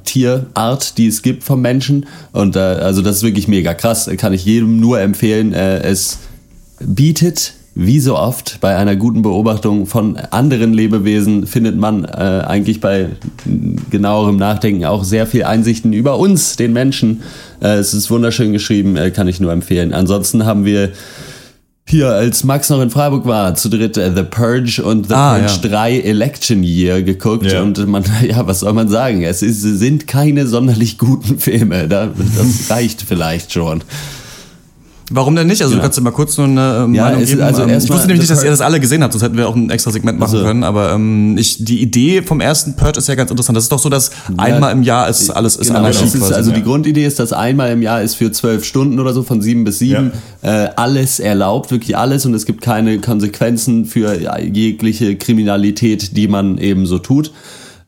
[0.04, 2.06] Tierart, die es gibt vom Menschen.
[2.32, 4.08] Und äh, also das ist wirklich mega krass.
[4.16, 5.52] Kann ich jedem nur empfehlen.
[5.52, 6.18] Äh, es
[6.80, 12.08] bietet, wie so oft, bei einer guten Beobachtung von anderen Lebewesen findet man äh,
[12.46, 13.10] eigentlich bei
[13.90, 17.22] genauerem Nachdenken auch sehr viel Einsichten über uns, den Menschen.
[17.60, 19.92] Äh, es ist wunderschön geschrieben, äh, kann ich nur empfehlen.
[19.92, 20.90] Ansonsten haben wir
[21.90, 25.38] hier, als Max noch in Freiburg war, zu dritt äh, The Purge und The Ah,
[25.38, 25.68] Purge ja.
[25.70, 27.62] 3 Election Year geguckt Ja.
[27.62, 29.22] und man, ja, was soll man sagen?
[29.22, 31.88] Es ist, sind keine sonderlich guten Filme.
[31.88, 33.82] Da, das reicht vielleicht schon.
[35.10, 35.62] Warum denn nicht?
[35.62, 35.76] Also Ja.
[35.78, 37.42] du kannst dir mal kurz nur eine äh, Ja, Meinung es- geben.
[37.42, 39.36] also Ähm, ich wusste nämlich nicht, dass das- ihr das alle gesehen habt, sonst hätten
[39.38, 40.64] wir auch ein extra Segment machen Also- können.
[40.64, 43.56] Aber ähm, ich, die Idee vom ersten Purge ist ja ganz interessant.
[43.56, 46.50] Das ist doch so, dass einmal im Jahr ist alles ist genau, das ist, also
[46.50, 46.64] die Ja.
[46.64, 49.78] Grundidee ist, dass einmal im Jahr ist für zwölf Stunden oder so von sieben bis
[49.78, 56.28] sieben äh, alles erlaubt, wirklich alles und es gibt keine Konsequenzen für jegliche Kriminalität, die
[56.28, 57.32] man eben so tut.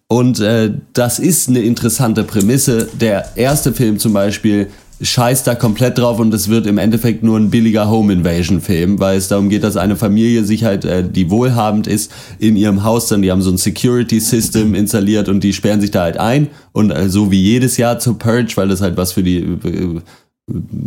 [0.08, 2.88] Und äh, das ist eine interessante Prämisse.
[3.00, 4.66] Der erste Film zum Beispiel
[5.02, 9.00] scheißt da komplett drauf und es wird im Endeffekt nur ein billiger Home Invasion Film,
[9.00, 12.84] weil es darum geht, dass eine Familie sich halt, äh, die wohlhabend ist, in ihrem
[12.84, 16.18] Haus dann, die haben so ein Security System installiert und die sperren sich da halt
[16.18, 19.38] ein und äh, so wie jedes Jahr zur Purge, weil das halt was für die
[19.38, 20.00] äh,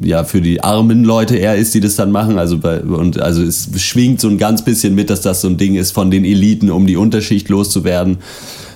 [0.01, 2.37] ja für die armen Leute eher ist, die das dann machen.
[2.37, 5.57] Also bei, und also es schwingt so ein ganz bisschen mit, dass das so ein
[5.57, 8.17] Ding ist von den Eliten, um die Unterschicht loszuwerden.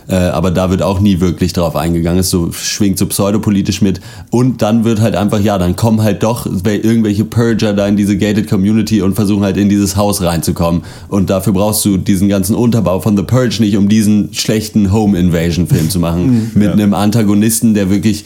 [0.10, 2.20] Äh, aber da wird auch nie wirklich drauf eingegangen.
[2.20, 4.00] Es so schwingt so pseudopolitisch mit.
[4.30, 8.18] Und dann wird halt einfach, ja, dann kommen halt doch irgendwelche Purger da in diese
[8.18, 10.84] gated Community und versuchen halt in dieses Haus reinzukommen.
[11.10, 15.18] Und dafür brauchst du diesen ganzen Unterbau von The Purge nicht, um diesen schlechten Home
[15.18, 16.52] Invasion Film zu machen.
[16.56, 18.24] mit einem Antagonisten, der wirklich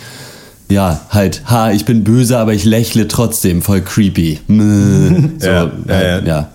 [0.72, 4.40] ja, halt, ha, ich bin böse, aber ich lächle trotzdem, voll creepy.
[4.48, 6.20] so, Ja, ja, ja.
[6.20, 6.51] ja.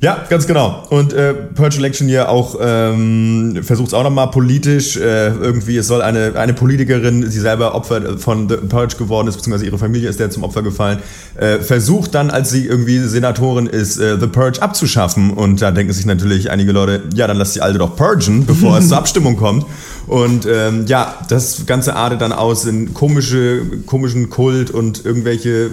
[0.00, 0.82] Ja, ganz genau.
[0.90, 4.98] Und äh, Purge Election hier auch ähm, versucht es auch nochmal politisch.
[4.98, 9.36] Äh, irgendwie, es soll eine, eine Politikerin, sie selber Opfer von The Purge geworden ist,
[9.36, 10.98] beziehungsweise ihre Familie ist der zum Opfer gefallen,
[11.36, 15.30] äh, versucht dann, als sie irgendwie Senatorin ist, äh, The Purge abzuschaffen.
[15.30, 18.76] Und da denken sich natürlich einige Leute, ja, dann lass die Alte doch purgen, bevor
[18.76, 19.64] es zur Abstimmung kommt.
[20.06, 25.70] Und ähm, ja, das Ganze artet dann aus in komische, komischen Kult und irgendwelche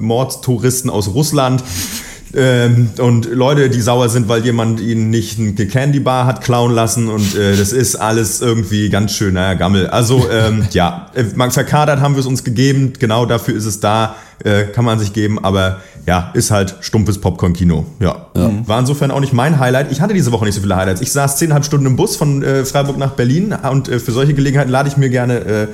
[0.00, 1.62] Mordtouristen aus Russland.
[2.34, 6.72] Ähm, und Leute, die sauer sind, weil jemand ihnen nicht eine Candy Bar hat klauen
[6.72, 9.88] lassen und äh, das ist alles irgendwie ganz schön, naja, Gammel.
[9.88, 13.80] Also ähm, ja, äh, man verkadert haben wir es uns gegeben, genau dafür ist es
[13.80, 17.86] da, äh, kann man sich geben, aber ja, ist halt stumpfes Popcorn-Kino.
[18.00, 18.26] Ja.
[18.34, 19.92] War insofern auch nicht mein Highlight.
[19.92, 21.00] Ich hatte diese Woche nicht so viele Highlights.
[21.00, 24.34] Ich saß zehnhalb Stunden im Bus von äh, Freiburg nach Berlin und äh, für solche
[24.34, 25.68] Gelegenheiten lade ich mir gerne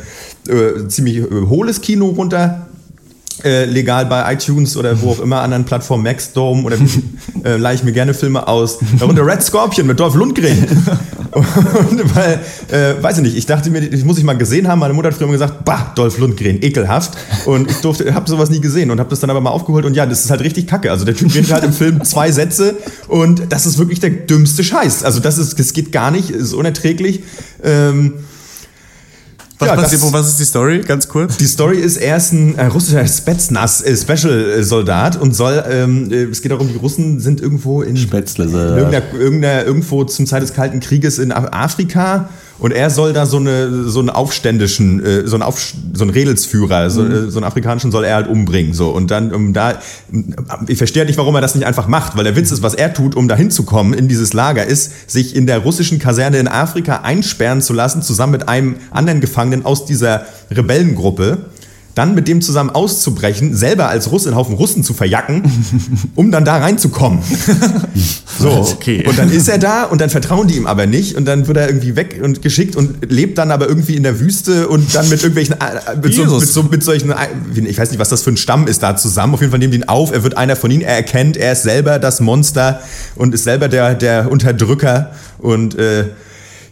[0.46, 2.67] äh, äh, ziemlich hohles Kino runter
[3.44, 6.76] äh, legal bei iTunes oder wo auch immer anderen Plattformen, Maxdome oder
[7.44, 8.78] äh, leihe ich mir gerne Filme aus.
[8.98, 10.66] Darunter Red Scorpion mit Dolph Lundgren.
[11.32, 14.78] Und weil, äh, weiß ich nicht, ich dachte mir, ich muss ich mal gesehen haben.
[14.78, 17.18] Meine Mutter hat früher immer gesagt, bah, Dolph Lundgren, ekelhaft.
[17.46, 19.84] Und ich durfte, habe sowas nie gesehen und habe das dann aber mal aufgeholt.
[19.84, 20.90] Und ja, das ist halt richtig kacke.
[20.90, 22.76] Also der Typ redet halt im Film zwei Sätze
[23.08, 25.04] und das ist wirklich der dümmste Scheiß.
[25.04, 27.22] Also das ist, das geht gar nicht, ist unerträglich.
[27.62, 28.14] Ähm,
[29.60, 30.80] Was Ja, das- was ist die Story?
[30.86, 31.36] Ganz kurz.
[31.36, 36.24] die Story ist, er ist ein äh, russischer Spetsnaz, äh, Special-Soldat und soll, ähm, äh,
[36.24, 40.42] es geht darum, die Russen sind irgendwo in Spätzle, in irgendeiner, irgendeiner, irgendwo zum Zeit
[40.42, 42.28] des Kalten Krieges in Af- Afrika
[42.58, 46.10] und er soll da so, eine, so einen aufständischen, äh, so einen, Auf, so einen
[46.10, 48.74] Redelsführer, so, äh, so einen afrikanischen soll er halt umbringen.
[48.74, 48.90] So.
[48.90, 49.78] Und dann, um da,
[50.66, 52.92] ich verstehe nicht, warum er das nicht einfach macht, weil der Witz ist, was er
[52.92, 57.02] tut, um da hinzukommen in dieses Lager, ist, sich in der russischen Kaserne in Afrika
[57.02, 61.38] einsperren zu lassen, zusammen mit einem anderen Gefangenen aus dieser Rebellengruppe.
[61.98, 65.42] Dann mit dem zusammen auszubrechen, selber als Russ in Haufen Russen zu verjacken,
[66.14, 67.18] um dann da reinzukommen.
[68.38, 69.04] So, Okay.
[69.04, 71.56] und dann ist er da und dann vertrauen die ihm aber nicht und dann wird
[71.56, 75.08] er irgendwie weg und geschickt und lebt dann aber irgendwie in der Wüste und dann
[75.08, 77.16] mit irgendwelchen, äh, mit, so, mit, so, mit solchen, äh,
[77.56, 79.34] ich weiß nicht, was das für ein Stamm ist da zusammen.
[79.34, 81.50] Auf jeden Fall nehmen die ihn auf, er wird einer von ihnen, er erkennt, er
[81.54, 82.80] ist selber das Monster
[83.16, 86.04] und ist selber der, der Unterdrücker und äh,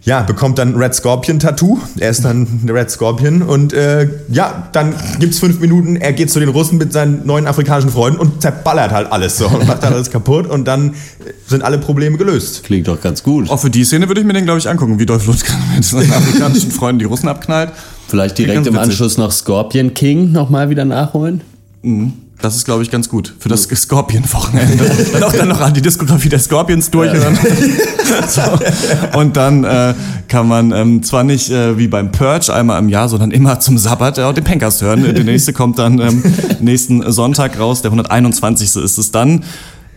[0.06, 1.80] ja, bekommt dann ein Red Scorpion Tattoo.
[1.98, 5.96] Er ist dann der Red Scorpion und äh, ja, dann gibt's fünf Minuten.
[5.96, 9.48] Er geht zu den Russen mit seinen neuen afrikanischen Freunden und zerballert halt alles so
[9.48, 10.94] und macht halt alles kaputt und dann
[11.48, 12.62] sind alle Probleme gelöst.
[12.62, 13.50] Klingt doch ganz gut.
[13.50, 15.84] Auch für die Szene würde ich mir den, glaube ich, angucken, wie Dolph Lundgren mit
[15.84, 17.72] seinen afrikanischen Freunden die Russen abknallt.
[18.06, 18.78] Vielleicht direkt im.
[18.78, 21.40] Anschluss noch Scorpion King nochmal wieder nachholen.
[22.42, 23.34] Das ist, glaube ich, ganz gut.
[23.38, 24.84] Für das Scorpion-Wochenende.
[25.12, 27.38] dann auch dann noch die Diskografie der Scorpions durchhören.
[28.28, 29.18] so.
[29.18, 29.94] Und dann äh,
[30.28, 33.78] kann man ähm, zwar nicht äh, wie beim Purge einmal im Jahr, sondern immer zum
[33.78, 35.02] Sabbat äh, auch den Pencast hören.
[35.02, 36.22] Der nächste kommt dann ähm,
[36.60, 37.80] nächsten Sonntag raus.
[37.82, 38.76] Der 121.
[38.76, 39.42] ist es dann.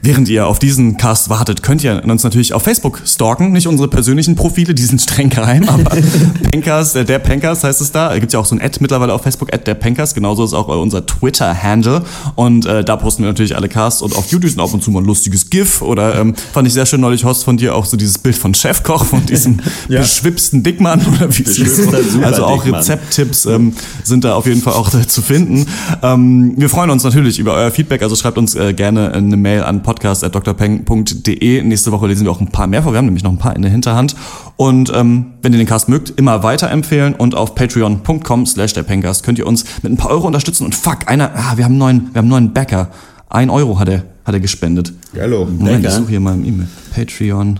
[0.01, 3.51] Während ihr auf diesen Cast wartet, könnt ihr uns natürlich auf Facebook stalken.
[3.51, 5.91] Nicht unsere persönlichen Profile, die sind streng geheim, aber
[6.51, 8.17] Pencast, äh, der Pencast heißt es da.
[8.17, 10.15] Gibt's ja auch so ein Ad mittlerweile auf Facebook, Ad der Pencast.
[10.15, 12.03] Genauso ist auch äh, unser Twitter-Handle.
[12.35, 14.01] Und äh, da posten wir natürlich alle Casts.
[14.01, 15.81] Und auf YouTube ist ab und zu mal ein lustiges GIF.
[15.81, 18.53] Oder ähm, fand ich sehr schön neulich, Horst, von dir auch so dieses Bild von
[18.53, 20.01] Chefkoch, von diesem Ja.
[20.01, 21.01] beschwipsten Dickmann.
[21.05, 22.65] Oder wie es Also auch.
[22.65, 23.73] Rezepttipps ähm,
[24.03, 25.65] sind da auf jeden Fall auch äh, zu finden.
[26.01, 29.63] Ähm, wir freuen uns natürlich über euer Feedback, also schreibt uns äh, gerne eine Mail
[29.63, 31.63] an podcast.drpeng.de.
[31.63, 32.93] Nächste Woche lesen wir auch ein paar mehr vor.
[32.93, 34.15] Wir haben nämlich noch ein paar in der Hinterhand.
[34.55, 39.23] Und ähm, wenn ihr den Cast mögt, immer weiterempfehlen und auf patreon.com slash der Pencast
[39.23, 40.63] könnt ihr uns mit ein paar Euro unterstützen.
[40.63, 42.91] Und fuck, einer, ah, wir haben einen neuen, wir haben einen neuen Backer.
[43.29, 44.93] Ein Euro hat er, hat er gespendet.
[45.19, 45.45] Hallo.
[45.45, 45.95] Moment, ich Backer?
[45.95, 46.67] suche hier mal im E-Mail.
[46.93, 47.59] Patreon.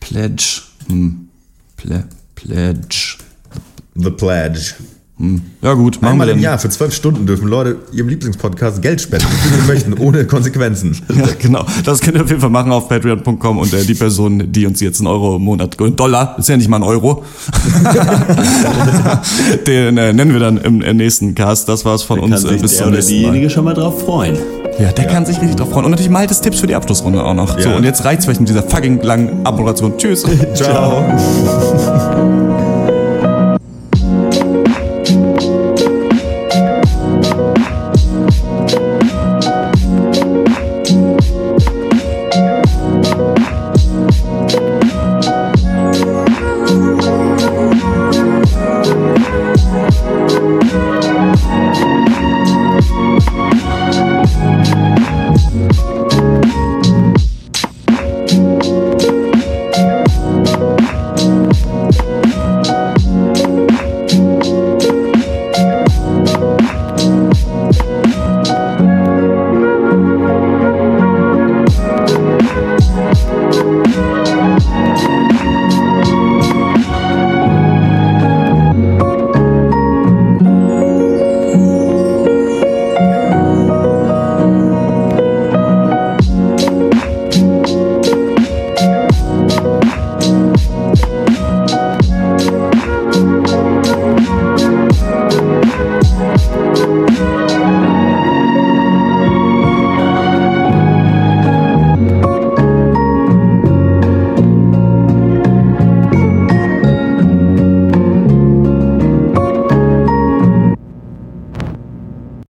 [0.00, 0.62] Pledge.
[0.88, 1.28] Hm.
[1.76, 2.04] Ple
[2.34, 3.18] Pledge.
[3.94, 4.74] The Pledge.
[5.62, 6.42] Ja gut, machen wir Einmal im dann.
[6.42, 10.96] Jahr für zwölf Stunden dürfen Leute ihrem Lieblingspodcast Geld spenden, wie sie möchten, ohne Konsequenzen.
[11.08, 11.64] Ja, genau.
[11.84, 14.80] Das könnt ihr auf jeden Fall machen auf patreon.com und äh, die Person, die uns
[14.80, 17.22] jetzt einen Euro im Monat, einen Dollar, ist ja nicht mal ein Euro,
[19.68, 21.68] den äh, nennen wir dann im äh, nächsten Cast.
[21.68, 22.42] Das war's von Kann uns.
[22.44, 23.18] Äh, sich bis der zum oder nächsten Mal.
[23.20, 24.36] diejenige schon mal drauf freuen.
[24.80, 25.84] Ja, der kann sich richtig drauf freuen.
[25.84, 27.56] Und natürlich Maltes Tipps für die Abschlussrunde auch noch.
[27.60, 27.76] So, Ja.
[27.76, 29.96] und jetzt reicht's vielleicht mit dieser fucking langen Abmoderation.
[29.96, 30.24] Tschüss.
[30.54, 31.04] Ciao.